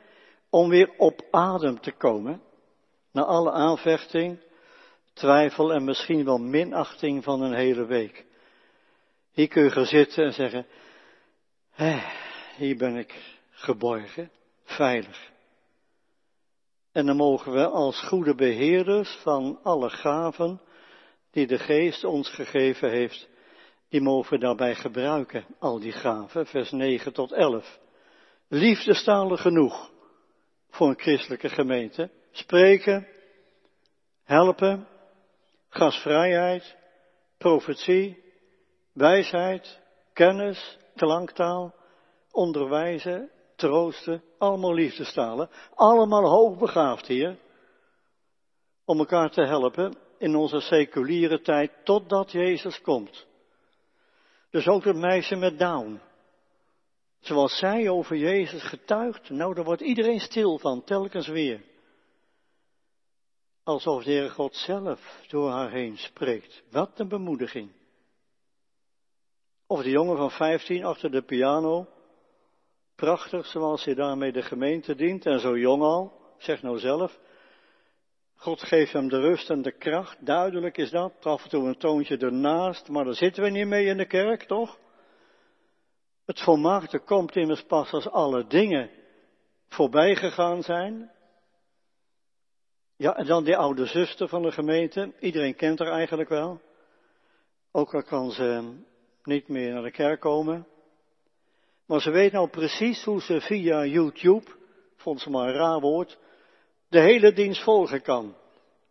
om 0.50 0.68
weer 0.68 0.94
op 0.96 1.26
adem 1.30 1.80
te 1.80 1.92
komen. 1.92 2.42
Na 3.12 3.24
alle 3.24 3.52
aanvechting, 3.52 4.46
twijfel 5.18 5.72
en 5.72 5.84
misschien 5.84 6.24
wel 6.24 6.38
minachting 6.38 7.24
van 7.24 7.42
een 7.42 7.54
hele 7.54 7.86
week. 7.86 8.24
Hier 9.32 9.48
kun 9.48 9.62
je 9.62 9.70
gaan 9.70 9.86
zitten 9.86 10.24
en 10.24 10.32
zeggen, 10.32 10.66
hier 12.56 12.76
ben 12.76 12.96
ik 12.96 13.36
geborgen, 13.50 14.30
veilig. 14.64 15.30
En 16.92 17.06
dan 17.06 17.16
mogen 17.16 17.52
we 17.52 17.66
als 17.66 18.00
goede 18.02 18.34
beheerders 18.34 19.18
van 19.22 19.60
alle 19.62 19.90
gaven 19.90 20.60
die 21.30 21.46
de 21.46 21.58
geest 21.58 22.04
ons 22.04 22.28
gegeven 22.28 22.90
heeft, 22.90 23.28
die 23.88 24.00
mogen 24.00 24.30
we 24.30 24.38
daarbij 24.38 24.74
gebruiken, 24.74 25.44
al 25.58 25.80
die 25.80 25.92
gaven, 25.92 26.46
vers 26.46 26.70
9 26.70 27.12
tot 27.12 27.32
11. 27.32 27.78
Liefdestalen 28.48 29.38
genoeg 29.38 29.90
voor 30.70 30.88
een 30.88 31.00
christelijke 31.00 31.48
gemeente. 31.48 32.10
Spreken, 32.30 33.06
helpen, 34.24 34.86
gasvrijheid, 35.68 36.76
profetie, 37.38 38.22
wijsheid, 38.92 39.80
kennis, 40.12 40.78
klanktaal, 40.96 41.74
onderwijzen, 42.30 43.30
troosten, 43.56 44.22
allemaal 44.38 44.74
liefdestalen, 44.74 45.50
allemaal 45.74 46.24
hoogbegaafd 46.24 47.06
hier, 47.06 47.38
om 48.84 48.98
elkaar 48.98 49.30
te 49.30 49.42
helpen 49.42 49.96
in 50.18 50.34
onze 50.34 50.60
seculiere 50.60 51.40
tijd 51.40 51.72
totdat 51.84 52.32
Jezus 52.32 52.80
komt. 52.80 53.26
Dus 54.50 54.66
ook 54.68 54.84
het 54.84 54.96
meisje 54.96 55.36
met 55.36 55.58
Down. 55.58 56.00
Zoals 57.20 57.58
zij 57.58 57.88
over 57.88 58.16
Jezus 58.16 58.62
getuigt, 58.62 59.30
nou 59.30 59.54
daar 59.54 59.64
wordt 59.64 59.82
iedereen 59.82 60.20
stil 60.20 60.58
van, 60.58 60.84
telkens 60.84 61.28
weer. 61.28 61.60
Alsof 63.68 64.04
de 64.04 64.10
Heer 64.10 64.30
God 64.30 64.56
zelf 64.56 65.24
door 65.28 65.50
haar 65.50 65.70
heen 65.70 65.96
spreekt. 65.96 66.62
Wat 66.70 66.90
een 66.98 67.08
bemoediging. 67.08 67.70
Of 69.66 69.82
de 69.82 69.90
jongen 69.90 70.16
van 70.16 70.30
15 70.30 70.84
achter 70.84 71.10
de 71.10 71.22
piano. 71.22 71.86
Prachtig 72.94 73.46
zoals 73.46 73.84
hij 73.84 73.94
daarmee 73.94 74.32
de 74.32 74.42
gemeente 74.42 74.94
dient 74.94 75.26
en 75.26 75.40
zo 75.40 75.58
jong 75.58 75.82
al. 75.82 76.12
Zeg 76.38 76.62
nou 76.62 76.78
zelf. 76.78 77.18
God 78.34 78.62
geeft 78.62 78.92
hem 78.92 79.08
de 79.08 79.20
rust 79.20 79.50
en 79.50 79.62
de 79.62 79.72
kracht. 79.72 80.26
Duidelijk 80.26 80.76
is 80.76 80.90
dat. 80.90 81.12
Af 81.26 81.42
en 81.42 81.48
toe 81.48 81.66
een 81.66 81.78
toontje 81.78 82.18
ernaast. 82.18 82.88
Maar 82.88 83.04
daar 83.04 83.14
zitten 83.14 83.42
we 83.42 83.50
niet 83.50 83.66
mee 83.66 83.86
in 83.86 83.96
de 83.96 84.06
kerk, 84.06 84.42
toch? 84.42 84.78
Het 86.24 86.40
volmaakte 86.40 86.98
komt 86.98 87.36
immers 87.36 87.62
pas 87.62 87.92
als 87.92 88.08
alle 88.08 88.46
dingen 88.46 88.90
voorbij 89.68 90.16
gegaan 90.16 90.62
zijn. 90.62 91.10
Ja, 92.98 93.16
en 93.16 93.26
dan 93.26 93.44
die 93.44 93.56
oude 93.56 93.86
zuster 93.86 94.28
van 94.28 94.42
de 94.42 94.52
gemeente. 94.52 95.12
Iedereen 95.20 95.54
kent 95.54 95.78
haar 95.78 95.92
eigenlijk 95.92 96.28
wel. 96.28 96.60
Ook 97.72 97.94
al 97.94 98.02
kan 98.02 98.30
ze 98.30 98.76
niet 99.22 99.48
meer 99.48 99.72
naar 99.72 99.82
de 99.82 99.90
kerk 99.90 100.20
komen. 100.20 100.66
Maar 101.86 102.00
ze 102.00 102.10
weet 102.10 102.32
nou 102.32 102.48
precies 102.48 103.04
hoe 103.04 103.22
ze 103.22 103.40
via 103.40 103.84
YouTube, 103.84 104.46
vond 104.96 105.20
ze 105.20 105.30
maar 105.30 105.48
een 105.48 105.54
raar 105.54 105.80
woord, 105.80 106.18
de 106.88 107.00
hele 107.00 107.32
dienst 107.32 107.62
volgen 107.62 108.02
kan. 108.02 108.34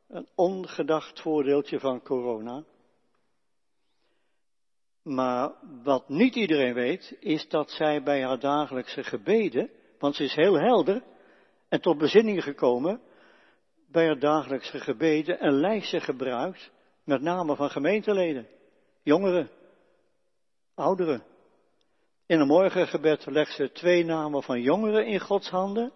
Een 0.08 0.28
ongedacht 0.36 1.22
voordeeltje 1.22 1.80
van 1.80 2.02
corona. 2.02 2.64
Maar 5.04 5.52
wat 5.84 6.10
niet 6.10 6.36
iedereen 6.36 6.74
weet, 6.74 7.18
is 7.20 7.50
dat 7.50 7.72
zij 7.72 8.04
bij 8.04 8.24
haar 8.24 8.40
dagelijkse 8.40 9.04
gebeden, 9.04 9.70
want 10.00 10.16
ze 10.16 10.24
is 10.24 10.36
heel 10.36 10.60
helder 10.60 11.04
en 11.70 11.82
tot 11.82 11.98
bezinning 11.98 12.44
gekomen, 12.44 13.02
bij 13.88 14.06
haar 14.06 14.20
dagelijkse 14.20 14.80
gebeden 14.80 15.46
een 15.46 15.60
lijstje 15.60 16.00
gebruikt, 16.00 16.72
met 17.04 17.22
name 17.22 17.56
van 17.56 17.70
gemeenteleden, 17.70 18.48
jongeren, 19.04 19.50
ouderen. 20.76 21.24
In 22.26 22.40
een 22.40 22.48
morgengebed 22.48 23.26
legt 23.26 23.52
ze 23.52 23.72
twee 23.72 24.06
namen 24.06 24.44
van 24.44 24.62
jongeren 24.62 25.06
in 25.06 25.20
Gods 25.20 25.50
handen. 25.50 25.94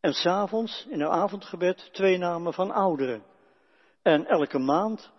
En 0.00 0.12
s'avonds, 0.12 0.86
in 0.90 1.00
een 1.00 1.10
avondgebed, 1.10 1.88
twee 1.92 2.18
namen 2.18 2.52
van 2.52 2.70
ouderen. 2.70 3.22
En 4.02 4.26
elke 4.26 4.58
maand 4.58 5.10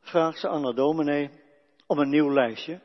vraagt 0.00 0.38
ze 0.38 0.48
aan 0.48 0.62
de 0.62 0.74
dominee 0.74 1.30
om 1.86 1.98
een 1.98 2.08
nieuw 2.08 2.32
lijstje. 2.32 2.80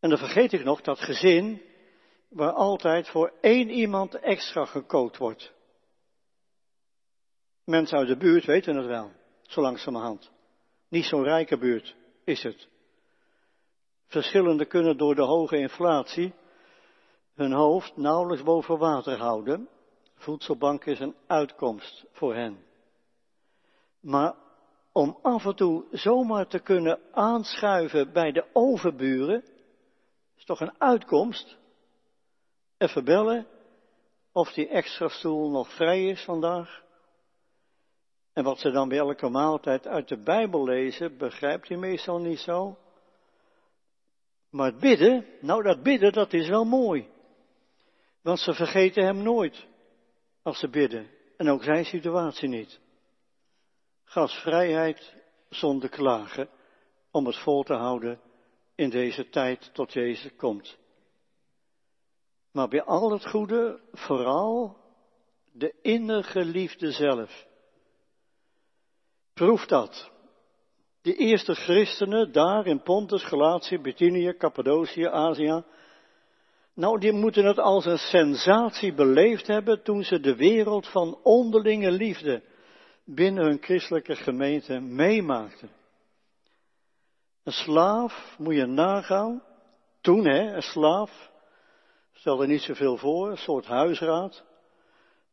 En 0.00 0.08
dan 0.08 0.18
vergeet 0.18 0.52
ik 0.52 0.64
nog 0.64 0.80
dat 0.80 0.98
gezin 0.98 1.62
waar 2.28 2.52
altijd 2.52 3.08
voor 3.08 3.32
één 3.40 3.70
iemand 3.70 4.14
extra 4.14 4.64
gekookt 4.64 5.16
wordt. 5.16 5.52
Mensen 7.64 7.98
uit 7.98 8.08
de 8.08 8.16
buurt 8.16 8.44
weten 8.44 8.76
het 8.76 8.86
wel, 8.86 9.10
zo 9.42 9.60
langzamerhand. 9.60 10.30
Niet 10.88 11.04
zo'n 11.04 11.22
rijke 11.22 11.58
buurt 11.58 11.96
is 12.24 12.42
het. 12.42 12.68
Verschillende 14.06 14.64
kunnen 14.64 14.96
door 14.96 15.14
de 15.14 15.22
hoge 15.22 15.58
inflatie 15.58 16.34
hun 17.34 17.52
hoofd 17.52 17.96
nauwelijks 17.96 18.44
boven 18.44 18.78
water 18.78 19.18
houden. 19.18 19.68
Voedselbank 20.14 20.84
is 20.84 21.00
een 21.00 21.14
uitkomst 21.26 22.04
voor 22.10 22.34
hen. 22.34 22.64
Maar 24.00 24.34
om 24.92 25.18
af 25.22 25.44
en 25.44 25.56
toe 25.56 25.84
zomaar 25.90 26.46
te 26.46 26.58
kunnen 26.58 27.00
aanschuiven 27.12 28.12
bij 28.12 28.32
de 28.32 28.44
overburen, 28.52 29.44
is 30.36 30.44
toch 30.44 30.60
een 30.60 30.80
uitkomst. 30.80 31.56
Even 32.78 33.04
bellen 33.04 33.46
of 34.32 34.52
die 34.52 34.68
extra 34.68 35.08
stoel 35.08 35.50
nog 35.50 35.72
vrij 35.74 36.08
is 36.08 36.24
vandaag. 36.24 36.82
En 38.32 38.44
wat 38.44 38.58
ze 38.58 38.70
dan 38.70 38.88
bij 38.88 38.98
elke 38.98 39.28
maaltijd 39.28 39.86
uit 39.86 40.08
de 40.08 40.22
Bijbel 40.22 40.64
lezen, 40.64 41.16
begrijpt 41.16 41.68
hij 41.68 41.76
meestal 41.76 42.18
niet 42.18 42.38
zo. 42.38 42.78
Maar 44.50 44.66
het 44.66 44.80
bidden, 44.80 45.26
nou 45.40 45.62
dat 45.62 45.82
bidden, 45.82 46.12
dat 46.12 46.32
is 46.32 46.48
wel 46.48 46.64
mooi. 46.64 47.08
Want 48.22 48.38
ze 48.38 48.54
vergeten 48.54 49.04
hem 49.04 49.22
nooit 49.22 49.66
als 50.42 50.58
ze 50.58 50.68
bidden. 50.68 51.10
En 51.36 51.48
ook 51.48 51.62
zijn 51.62 51.84
situatie 51.84 52.48
niet. 52.48 52.80
Gasvrijheid 54.04 55.14
zonder 55.48 55.88
klagen 55.88 56.48
om 57.10 57.26
het 57.26 57.36
vol 57.36 57.62
te 57.62 57.74
houden 57.74 58.20
in 58.74 58.90
deze 58.90 59.28
tijd 59.28 59.70
tot 59.74 59.92
Jezus 59.92 60.36
komt. 60.36 60.77
Maar 62.52 62.68
bij 62.68 62.82
al 62.82 63.10
het 63.10 63.28
goede 63.28 63.80
vooral 63.92 64.76
de 65.52 65.74
innige 65.82 66.44
liefde 66.44 66.92
zelf. 66.92 67.46
Proef 69.34 69.66
dat. 69.66 70.10
De 71.02 71.14
eerste 71.14 71.54
christenen 71.54 72.32
daar 72.32 72.66
in 72.66 72.82
Pontus, 72.82 73.24
Galatië, 73.24 73.78
Bithynië, 73.78 74.36
Cappadocië, 74.36 75.06
Azië. 75.06 75.64
Nou, 76.74 76.98
die 76.98 77.12
moeten 77.12 77.44
het 77.44 77.58
als 77.58 77.84
een 77.86 77.98
sensatie 77.98 78.94
beleefd 78.94 79.46
hebben 79.46 79.82
toen 79.82 80.02
ze 80.02 80.20
de 80.20 80.36
wereld 80.36 80.88
van 80.88 81.18
onderlinge 81.22 81.90
liefde 81.90 82.42
binnen 83.04 83.44
hun 83.44 83.58
christelijke 83.60 84.16
gemeente 84.16 84.80
meemaakten. 84.80 85.70
Een 87.44 87.52
slaaf, 87.52 88.34
moet 88.38 88.54
je 88.54 88.66
nagaan, 88.66 89.42
toen 90.00 90.26
hè, 90.26 90.54
een 90.54 90.62
slaaf, 90.62 91.27
stel 92.18 92.40
er 92.40 92.48
niet 92.48 92.62
zoveel 92.62 92.96
voor, 92.96 93.30
een 93.30 93.36
soort 93.36 93.66
huisraad. 93.66 94.44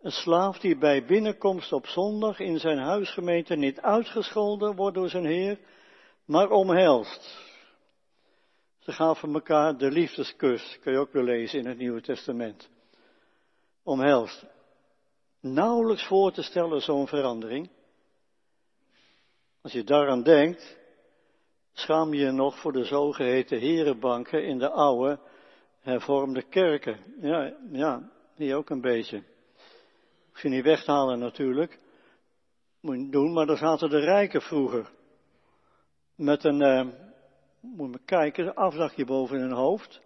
Een 0.01 0.11
slaaf 0.11 0.59
die 0.59 0.77
bij 0.77 1.05
binnenkomst 1.05 1.73
op 1.73 1.87
zondag 1.87 2.39
in 2.39 2.59
zijn 2.59 2.77
huisgemeente 2.77 3.55
niet 3.55 3.81
uitgescholden 3.81 4.75
wordt 4.75 4.95
door 4.95 5.09
zijn 5.09 5.25
heer, 5.25 5.59
maar 6.25 6.49
omhelst. 6.49 7.43
Ze 8.79 8.91
gaven 8.91 9.33
elkaar 9.33 9.77
de 9.77 9.91
liefdeskus, 9.91 10.79
kun 10.81 10.91
je 10.91 10.99
ook 10.99 11.11
weer 11.11 11.23
lezen 11.23 11.59
in 11.59 11.65
het 11.65 11.77
Nieuwe 11.77 12.01
Testament. 12.01 12.69
Omhelst. 13.83 14.45
Nauwelijks 15.41 16.07
voor 16.07 16.31
te 16.31 16.41
stellen 16.41 16.81
zo'n 16.81 17.07
verandering. 17.07 17.69
Als 19.61 19.71
je 19.71 19.83
daaraan 19.83 20.23
denkt, 20.23 20.77
schaam 21.73 22.13
je 22.13 22.25
je 22.25 22.31
nog 22.31 22.59
voor 22.59 22.71
de 22.71 22.85
zogeheten 22.85 23.59
herenbanken 23.59 24.45
in 24.45 24.57
de 24.57 24.69
oude 24.69 25.19
hervormde 25.85 26.41
kerken. 26.41 26.97
Ja, 27.21 27.53
ja, 27.71 28.09
die 28.35 28.55
ook 28.55 28.69
een 28.69 28.81
beetje. 28.81 29.23
Hoef 30.31 30.41
je 30.41 30.49
niet 30.49 30.63
weg 30.63 30.83
te 30.83 30.91
halen 30.91 31.19
natuurlijk. 31.19 31.79
Moet 32.79 32.97
je 32.97 33.09
doen, 33.09 33.33
maar 33.33 33.45
daar 33.45 33.57
zaten 33.57 33.89
de 33.89 33.99
rijken 33.99 34.41
vroeger. 34.41 34.91
Met 36.15 36.43
een, 36.43 36.61
uh, 36.61 36.93
moet 37.61 37.93
je 37.93 37.99
kijken, 38.05 38.45
een 38.47 38.53
afdagje 38.53 39.05
boven 39.05 39.39
hun 39.39 39.51
hoofd. 39.51 40.01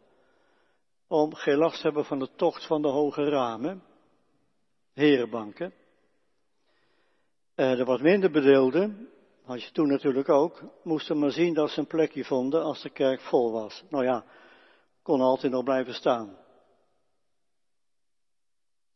Om 1.07 1.33
geen 1.33 1.57
last 1.57 1.75
te 1.75 1.81
hebben 1.81 2.05
van 2.05 2.19
de 2.19 2.29
tocht 2.35 2.65
van 2.65 2.81
de 2.81 2.87
hoge 2.87 3.29
ramen. 3.29 3.83
Herenbanken. 4.93 5.73
Uh, 7.55 7.75
de 7.77 7.83
wat 7.83 8.01
minder 8.01 8.31
bedeelden 8.31 9.09
Had 9.43 9.63
je 9.63 9.71
toen 9.71 9.87
natuurlijk 9.87 10.29
ook, 10.29 10.63
moesten 10.83 11.19
maar 11.19 11.31
zien 11.31 11.53
dat 11.53 11.69
ze 11.69 11.79
een 11.79 11.87
plekje 11.87 12.25
vonden 12.25 12.63
als 12.63 12.81
de 12.81 12.89
kerk 12.89 13.21
vol 13.21 13.51
was. 13.51 13.83
Nou 13.89 14.03
ja, 14.03 14.25
kon 15.09 15.21
altijd 15.21 15.51
nog 15.51 15.63
blijven 15.63 15.93
staan. 15.93 16.37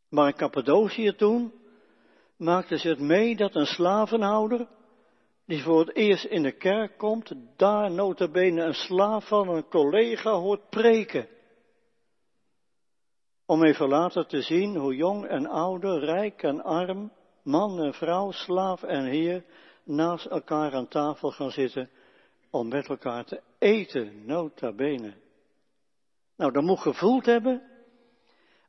Maar 0.09 0.27
in 0.27 0.35
Cappadocië 0.35 1.15
toen 1.15 1.53
maakte 2.37 2.77
ze 2.77 2.87
het 2.87 2.99
mee 2.99 3.35
dat 3.35 3.55
een 3.55 3.65
slavenhouder, 3.65 4.67
die 5.45 5.63
voor 5.63 5.79
het 5.79 5.95
eerst 5.95 6.25
in 6.25 6.43
de 6.43 6.51
kerk 6.51 6.97
komt, 6.97 7.33
daar 7.57 7.91
notabene 7.91 8.63
een 8.63 8.73
slaaf 8.73 9.27
van 9.27 9.49
een 9.49 9.67
collega 9.67 10.31
hoort 10.31 10.69
preken. 10.69 11.27
Om 13.45 13.63
even 13.63 13.87
later 13.87 14.25
te 14.25 14.41
zien 14.41 14.75
hoe 14.75 14.95
jong 14.95 15.25
en 15.25 15.47
ouder, 15.47 15.99
rijk 15.99 16.43
en 16.43 16.63
arm, 16.63 17.11
man 17.43 17.79
en 17.79 17.93
vrouw, 17.93 18.31
slaaf 18.31 18.83
en 18.83 19.05
heer 19.05 19.45
naast 19.83 20.25
elkaar 20.25 20.73
aan 20.73 20.87
tafel 20.87 21.31
gaan 21.31 21.51
zitten 21.51 21.89
om 22.49 22.67
met 22.67 22.87
elkaar 22.87 23.25
te 23.25 23.41
eten, 23.57 24.25
nota 24.25 24.73
bene. 24.73 25.21
Nou, 26.43 26.55
dat 26.55 26.63
moet 26.63 26.79
gevoeld 26.79 27.25
hebben 27.25 27.61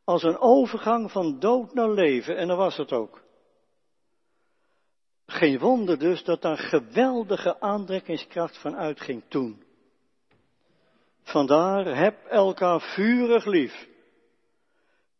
als 0.05 0.23
een 0.23 0.39
overgang 0.39 1.11
van 1.11 1.39
dood 1.39 1.75
naar 1.75 1.91
leven, 1.91 2.37
en 2.37 2.49
dat 2.49 2.57
was 2.57 2.77
het 2.77 2.93
ook. 2.93 3.23
Geen 5.27 5.59
wonder 5.59 5.99
dus 5.99 6.25
dat 6.25 6.43
daar 6.43 6.59
geweldige 6.59 7.61
aantrekkingskracht 7.61 8.59
van 8.59 8.77
uitging 8.77 9.23
toen. 9.29 9.65
Vandaar, 11.23 11.97
heb 11.97 12.27
elkaar 12.27 12.81
vurig 12.81 13.45
lief, 13.45 13.89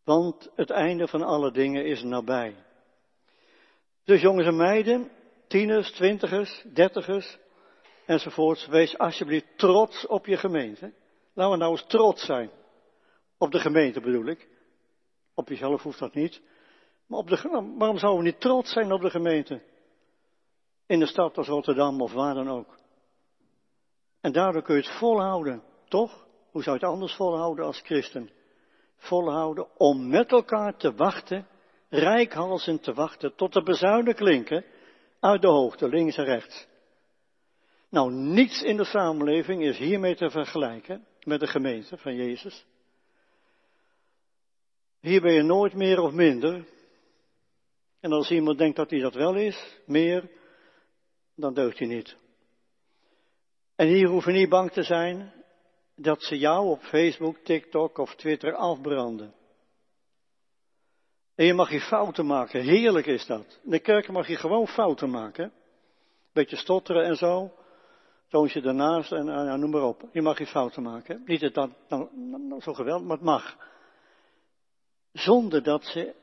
want 0.03 0.51
het 0.55 0.69
einde 0.69 1.07
van 1.07 1.21
alle 1.21 1.51
dingen 1.51 1.85
is 1.85 2.03
nabij. 2.03 2.55
Dus 4.03 4.21
jongens 4.21 4.47
en 4.47 4.55
meiden, 4.55 5.11
tieners, 5.47 5.91
twintigers, 5.91 6.63
dertigers 6.73 7.37
enzovoorts, 8.05 8.67
wees 8.67 8.97
alsjeblieft 8.97 9.57
trots 9.57 10.07
op 10.07 10.25
je 10.25 10.37
gemeente. 10.37 10.93
Laten 11.35 11.51
we 11.51 11.57
nou 11.57 11.71
eens 11.71 11.85
trots 11.87 12.25
zijn. 12.25 12.49
Op 13.37 13.51
de 13.51 13.59
gemeente 13.59 14.01
bedoel 14.01 14.25
ik. 14.25 14.47
Op 15.33 15.49
jezelf 15.49 15.83
hoeft 15.83 15.99
dat 15.99 16.13
niet. 16.13 16.41
Maar 17.07 17.19
op 17.19 17.27
de, 17.27 17.41
waarom 17.77 17.97
zouden 17.97 18.23
we 18.23 18.29
niet 18.29 18.39
trots 18.39 18.71
zijn 18.71 18.91
op 18.91 19.01
de 19.01 19.09
gemeente? 19.09 19.61
In 20.87 20.99
de 20.99 21.05
stad 21.05 21.37
als 21.37 21.47
Rotterdam 21.47 22.01
of 22.01 22.13
waar 22.13 22.33
dan 22.33 22.49
ook. 22.49 22.77
En 24.21 24.31
daardoor 24.31 24.61
kun 24.61 24.75
je 24.75 24.81
het 24.81 24.97
volhouden, 24.97 25.63
toch? 25.87 26.27
Hoe 26.51 26.63
zou 26.63 26.77
je 26.77 26.85
het 26.85 26.93
anders 26.93 27.15
volhouden 27.15 27.65
als 27.65 27.81
christen? 27.81 28.29
Volhouden 28.97 29.67
om 29.77 30.09
met 30.09 30.31
elkaar 30.31 30.77
te 30.77 30.93
wachten, 30.93 31.47
rijkhalsend 31.89 32.83
te 32.83 32.93
wachten, 32.93 33.35
tot 33.35 33.53
de 33.53 33.63
bezuinen 33.63 34.15
klinken 34.15 34.65
uit 35.19 35.41
de 35.41 35.47
hoogte, 35.47 35.87
links 35.87 36.17
en 36.17 36.25
rechts. 36.25 36.67
Nou, 37.89 38.11
niets 38.11 38.61
in 38.61 38.77
de 38.77 38.85
samenleving 38.85 39.63
is 39.63 39.77
hiermee 39.77 40.15
te 40.15 40.29
vergelijken 40.29 41.05
met 41.25 41.39
de 41.39 41.47
gemeente 41.47 41.97
van 41.97 42.15
Jezus. 42.15 42.65
Hier 44.99 45.21
ben 45.21 45.33
je 45.33 45.41
nooit 45.41 45.73
meer 45.73 45.99
of 45.99 46.11
minder. 46.11 46.65
En 47.99 48.11
als 48.11 48.31
iemand 48.31 48.57
denkt 48.57 48.75
dat 48.75 48.89
hij 48.89 48.99
dat 48.99 49.13
wel 49.13 49.35
is, 49.35 49.77
meer, 49.85 50.29
dan 51.35 51.53
deugt 51.53 51.79
hij 51.79 51.87
niet. 51.87 52.15
En 53.75 53.87
hier 53.87 54.07
hoef 54.07 54.25
je 54.25 54.31
niet 54.31 54.49
bang 54.49 54.71
te 54.71 54.83
zijn 54.83 55.33
dat 55.95 56.23
ze 56.23 56.37
jou 56.37 56.67
op 56.67 56.81
Facebook, 56.81 57.37
TikTok 57.37 57.97
of 57.97 58.15
Twitter 58.15 58.53
afbranden. 58.53 59.33
En 61.35 61.45
je 61.45 61.53
mag 61.53 61.71
je 61.71 61.79
fouten 61.79 62.25
maken. 62.25 62.61
Heerlijk 62.61 63.05
is 63.05 63.25
dat. 63.25 63.59
In 63.63 63.71
de 63.71 63.79
kerk 63.79 64.07
mag 64.07 64.27
je 64.27 64.35
gewoon 64.35 64.67
fouten 64.67 65.09
maken. 65.09 65.53
Beetje 66.33 66.55
stotteren 66.55 67.05
en 67.05 67.15
zo. 67.15 67.51
Toontje 68.27 68.61
ernaast 68.61 69.11
en 69.11 69.25
nou, 69.25 69.57
noem 69.57 69.69
maar 69.69 69.83
op. 69.83 70.03
Je 70.11 70.21
mag 70.21 70.37
je 70.37 70.47
fouten 70.47 70.83
maken. 70.83 71.21
Niet 71.25 71.39
dat 71.39 71.53
dat 71.87 72.09
zo 72.59 72.73
geweldig, 72.73 73.07
maar 73.07 73.17
het 73.17 73.25
mag. 73.25 73.57
Zonder 75.11 75.63
dat 75.63 75.83
ze 75.83 76.15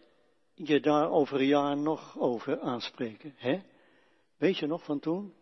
je 0.55 0.81
daar 0.81 1.11
over 1.11 1.41
een 1.41 1.47
jaar 1.47 1.77
nog 1.77 2.19
over 2.19 2.61
aanspreken. 2.61 3.35
Hè? 3.37 3.62
Weet 4.37 4.59
je 4.59 4.67
nog 4.67 4.85
van 4.85 4.99
toen? 4.99 5.35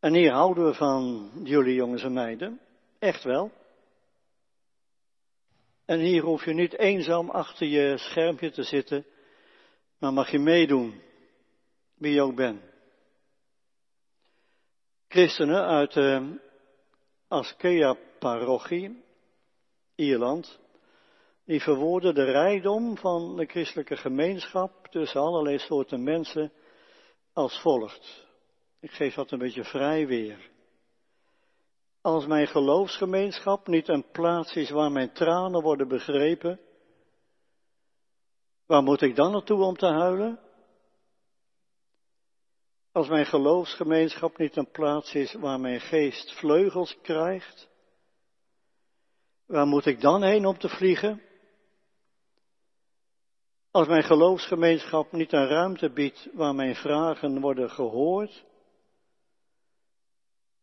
En 0.00 0.14
hier 0.14 0.32
houden 0.32 0.64
we 0.64 0.74
van 0.74 1.30
jullie 1.42 1.74
jongens 1.74 2.02
en 2.02 2.12
meiden. 2.12 2.60
Echt 2.98 3.24
wel. 3.24 3.50
En 5.84 5.98
hier 5.98 6.22
hoef 6.22 6.44
je 6.44 6.54
niet 6.54 6.78
eenzaam 6.78 7.30
achter 7.30 7.66
je 7.66 7.98
schermpje 7.98 8.50
te 8.50 8.62
zitten, 8.62 9.06
maar 9.98 10.12
mag 10.12 10.30
je 10.30 10.38
meedoen, 10.38 11.00
wie 11.94 12.12
je 12.12 12.22
ook 12.22 12.34
bent. 12.34 12.60
Christenen 15.14 15.64
uit 15.64 15.92
de 15.92 16.40
Askea-parochie, 17.28 19.04
Ierland, 19.94 20.58
die 21.44 21.60
verwoorden 21.60 22.14
de 22.14 22.24
rijkdom 22.24 22.96
van 22.96 23.36
de 23.36 23.46
christelijke 23.46 23.96
gemeenschap 23.96 24.86
tussen 24.86 25.20
allerlei 25.20 25.58
soorten 25.58 26.02
mensen 26.02 26.52
als 27.32 27.60
volgt. 27.60 28.26
Ik 28.80 28.90
geef 28.90 29.14
dat 29.14 29.30
een 29.30 29.38
beetje 29.38 29.64
vrij 29.64 30.06
weer. 30.06 30.50
Als 32.00 32.26
mijn 32.26 32.46
geloofsgemeenschap 32.46 33.66
niet 33.66 33.88
een 33.88 34.10
plaats 34.12 34.54
is 34.54 34.70
waar 34.70 34.92
mijn 34.92 35.12
tranen 35.12 35.62
worden 35.62 35.88
begrepen, 35.88 36.60
waar 38.66 38.82
moet 38.82 39.02
ik 39.02 39.16
dan 39.16 39.32
naartoe 39.32 39.62
om 39.62 39.76
te 39.76 39.86
huilen? 39.86 40.43
Als 42.94 43.08
mijn 43.08 43.26
geloofsgemeenschap 43.26 44.38
niet 44.38 44.56
een 44.56 44.70
plaats 44.70 45.14
is 45.14 45.32
waar 45.32 45.60
mijn 45.60 45.80
geest 45.80 46.32
vleugels 46.32 46.98
krijgt, 47.02 47.68
waar 49.46 49.66
moet 49.66 49.86
ik 49.86 50.00
dan 50.00 50.22
heen 50.22 50.46
om 50.46 50.58
te 50.58 50.68
vliegen? 50.68 51.22
Als 53.70 53.86
mijn 53.86 54.02
geloofsgemeenschap 54.02 55.12
niet 55.12 55.32
een 55.32 55.46
ruimte 55.46 55.90
biedt 55.90 56.28
waar 56.32 56.54
mijn 56.54 56.74
vragen 56.74 57.40
worden 57.40 57.70
gehoord, 57.70 58.44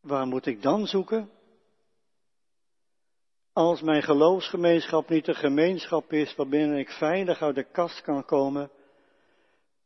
waar 0.01 0.27
moet 0.27 0.45
ik 0.45 0.61
dan 0.61 0.87
zoeken? 0.87 1.31
Als 3.53 3.81
mijn 3.81 4.03
geloofsgemeenschap 4.03 5.09
niet 5.09 5.27
een 5.27 5.35
gemeenschap 5.35 6.13
is 6.13 6.35
waarbinnen 6.35 6.77
ik 6.77 6.89
veilig 6.89 7.41
uit 7.41 7.55
de 7.55 7.71
kast 7.71 8.01
kan 8.01 8.25
komen, 8.25 8.71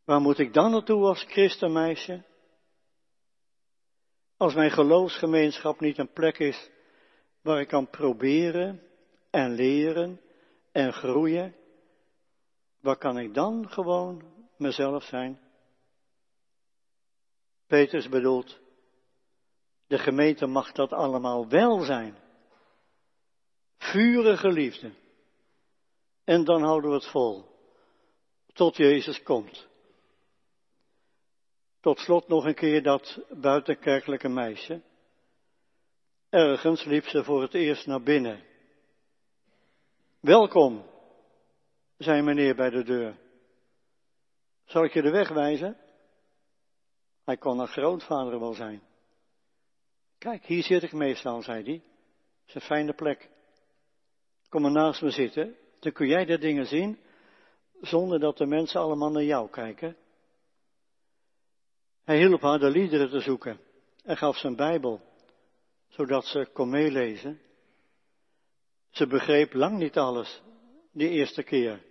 waar 0.04 0.22
moet 0.22 0.40
ik 0.40 0.54
dan 0.54 0.72
naartoe 0.72 1.06
als 1.06 1.24
christenmeisje? 1.24 2.34
Als 4.38 4.54
mijn 4.54 4.72
geloofsgemeenschap 4.72 5.80
niet 5.80 5.98
een 5.98 6.14
plek 6.14 6.40
is 6.40 6.70
waar 7.42 7.60
ik 7.60 7.68
kan 7.68 7.90
proberen 7.90 8.82
en 9.30 9.52
leren 9.52 10.22
en 10.72 10.94
groeien, 10.94 11.56
waar 12.82 12.98
kan 12.98 13.20
ik 13.20 13.34
dan 13.34 13.70
gewoon 13.70 14.24
mezelf 14.58 15.04
zijn? 15.04 15.40
Peters 17.68 18.10
bedoelt, 18.10 18.60
de 19.88 19.98
gemeente 19.98 20.46
mag 20.46 20.72
dat 20.72 20.94
allemaal 20.94 21.48
wel 21.48 21.80
zijn. 21.80 22.18
Vurige 23.78 24.52
liefde. 24.52 24.92
En 26.24 26.44
dan 26.44 26.64
houden 26.64 26.90
we 26.90 26.96
het 26.96 27.08
vol. 27.08 27.46
Tot 28.54 28.76
Jezus 28.76 29.24
komt. 29.24 29.68
Tot 31.86 32.00
slot 32.00 32.28
nog 32.28 32.46
een 32.46 32.56
keer 32.56 32.84
dat 32.84 33.20
buitenkerkelijke 33.30 34.30
meisje. 34.30 34.82
Ergens 36.30 36.84
liep 36.84 37.06
ze 37.06 37.24
voor 37.24 37.42
het 37.42 37.54
eerst 37.54 37.88
naar 37.88 38.02
binnen. 38.02 38.44
Welkom, 40.20 40.86
zei 41.98 42.22
meneer 42.22 42.56
bij 42.56 42.70
de 42.70 42.84
deur. 42.84 43.18
Zal 44.66 44.84
ik 44.84 44.94
je 44.94 45.02
de 45.02 45.12
weg 45.12 45.30
wijzen? 45.30 45.78
Hij 47.26 47.38
kon 47.38 47.58
haar 47.58 47.68
grootvader 47.68 48.40
wel 48.40 48.54
zijn. 48.54 48.82
Kijk, 50.18 50.46
hier 50.46 50.64
zit 50.64 50.84
ik 50.84 50.94
meestal, 50.94 51.42
zei 51.42 51.64
hij. 51.64 51.74
Het 51.74 52.48
is 52.48 52.56
een 52.56 52.62
fijne 52.62 52.94
plek. 52.94 53.30
Kom 54.50 54.62
maar 54.62 54.72
naast 54.72 55.02
me 55.02 55.10
zitten, 55.10 55.56
dan 55.80 55.92
kun 55.92 56.08
jij 56.08 56.26
de 56.26 56.38
dingen 56.38 56.66
zien, 56.66 57.00
zonder 57.82 58.20
dat 58.20 58.38
de 58.38 58.46
mensen 58.46 58.82
allemaal 58.82 59.12
naar 59.12 59.24
jou 59.24 59.50
kijken. 59.50 59.98
Hij 62.06 62.18
hielp 62.18 62.42
haar 62.42 62.60
de 62.60 62.70
liederen 62.70 63.10
te 63.10 63.20
zoeken 63.20 63.60
en 64.04 64.18
gaf 64.18 64.38
zijn 64.38 64.56
Bijbel, 64.56 65.02
zodat 65.88 66.26
ze 66.26 66.50
kon 66.54 66.70
meelezen. 66.70 67.42
Ze 68.90 69.08
begreep 69.08 69.54
lang 69.54 69.78
niet 69.78 69.98
alles, 69.98 70.42
die 70.92 71.10
eerste 71.10 71.44
keer. 71.44 71.84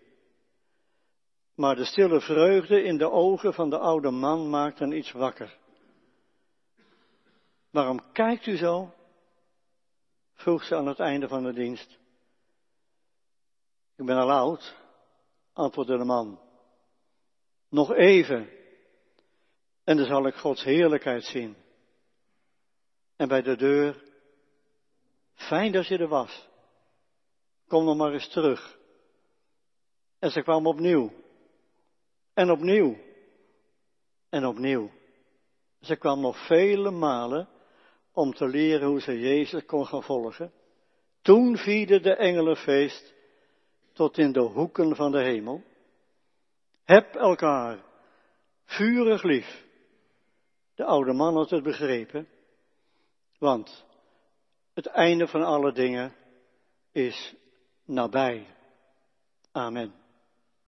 Maar 1.54 1.76
de 1.76 1.84
stille 1.84 2.20
vreugde 2.20 2.82
in 2.82 2.98
de 2.98 3.10
ogen 3.10 3.54
van 3.54 3.70
de 3.70 3.78
oude 3.78 4.10
man 4.10 4.50
maakte 4.50 4.96
iets 4.96 5.12
wakker. 5.12 5.58
Waarom 7.70 8.12
kijkt 8.12 8.46
u 8.46 8.56
zo? 8.56 8.94
vroeg 10.34 10.64
ze 10.64 10.76
aan 10.76 10.86
het 10.86 11.00
einde 11.00 11.28
van 11.28 11.42
de 11.42 11.52
dienst. 11.52 11.98
Ik 13.96 14.06
ben 14.06 14.16
al 14.16 14.30
oud, 14.30 14.76
antwoordde 15.52 15.98
de 15.98 16.04
man. 16.04 16.40
Nog 17.68 17.94
even. 17.94 18.62
En 19.84 19.96
dan 19.96 20.06
zal 20.06 20.26
ik 20.26 20.34
Gods 20.34 20.62
heerlijkheid 20.62 21.24
zien. 21.24 21.56
En 23.16 23.28
bij 23.28 23.42
de 23.42 23.56
deur, 23.56 24.02
fijn 25.34 25.72
dat 25.72 25.86
je 25.86 25.98
er 25.98 26.08
was. 26.08 26.48
Kom 27.68 27.84
nog 27.84 27.96
maar 27.96 28.12
eens 28.12 28.28
terug. 28.28 28.78
En 30.18 30.30
ze 30.30 30.42
kwam 30.42 30.66
opnieuw. 30.66 31.12
En 32.34 32.50
opnieuw. 32.50 32.96
En 34.28 34.46
opnieuw. 34.46 34.90
Ze 35.80 35.96
kwam 35.96 36.20
nog 36.20 36.46
vele 36.46 36.90
malen 36.90 37.48
om 38.12 38.34
te 38.34 38.48
leren 38.48 38.88
hoe 38.88 39.00
ze 39.00 39.20
Jezus 39.20 39.64
kon 39.64 39.86
gaan 39.86 40.02
volgen. 40.02 40.52
Toen 41.22 41.56
vierde 41.56 42.00
de 42.00 42.14
engelenfeest 42.14 43.14
tot 43.92 44.18
in 44.18 44.32
de 44.32 44.40
hoeken 44.40 44.96
van 44.96 45.12
de 45.12 45.22
hemel. 45.22 45.62
Heb 46.84 47.14
elkaar 47.14 47.84
vurig 48.64 49.22
lief. 49.22 49.64
De 50.74 50.84
oude 50.84 51.12
man 51.12 51.36
had 51.36 51.50
het 51.50 51.62
begrepen, 51.62 52.28
want 53.38 53.84
het 54.72 54.86
einde 54.86 55.26
van 55.26 55.42
alle 55.42 55.72
dingen 55.72 56.14
is 56.92 57.34
nabij. 57.84 58.46
Amen. 59.52 60.03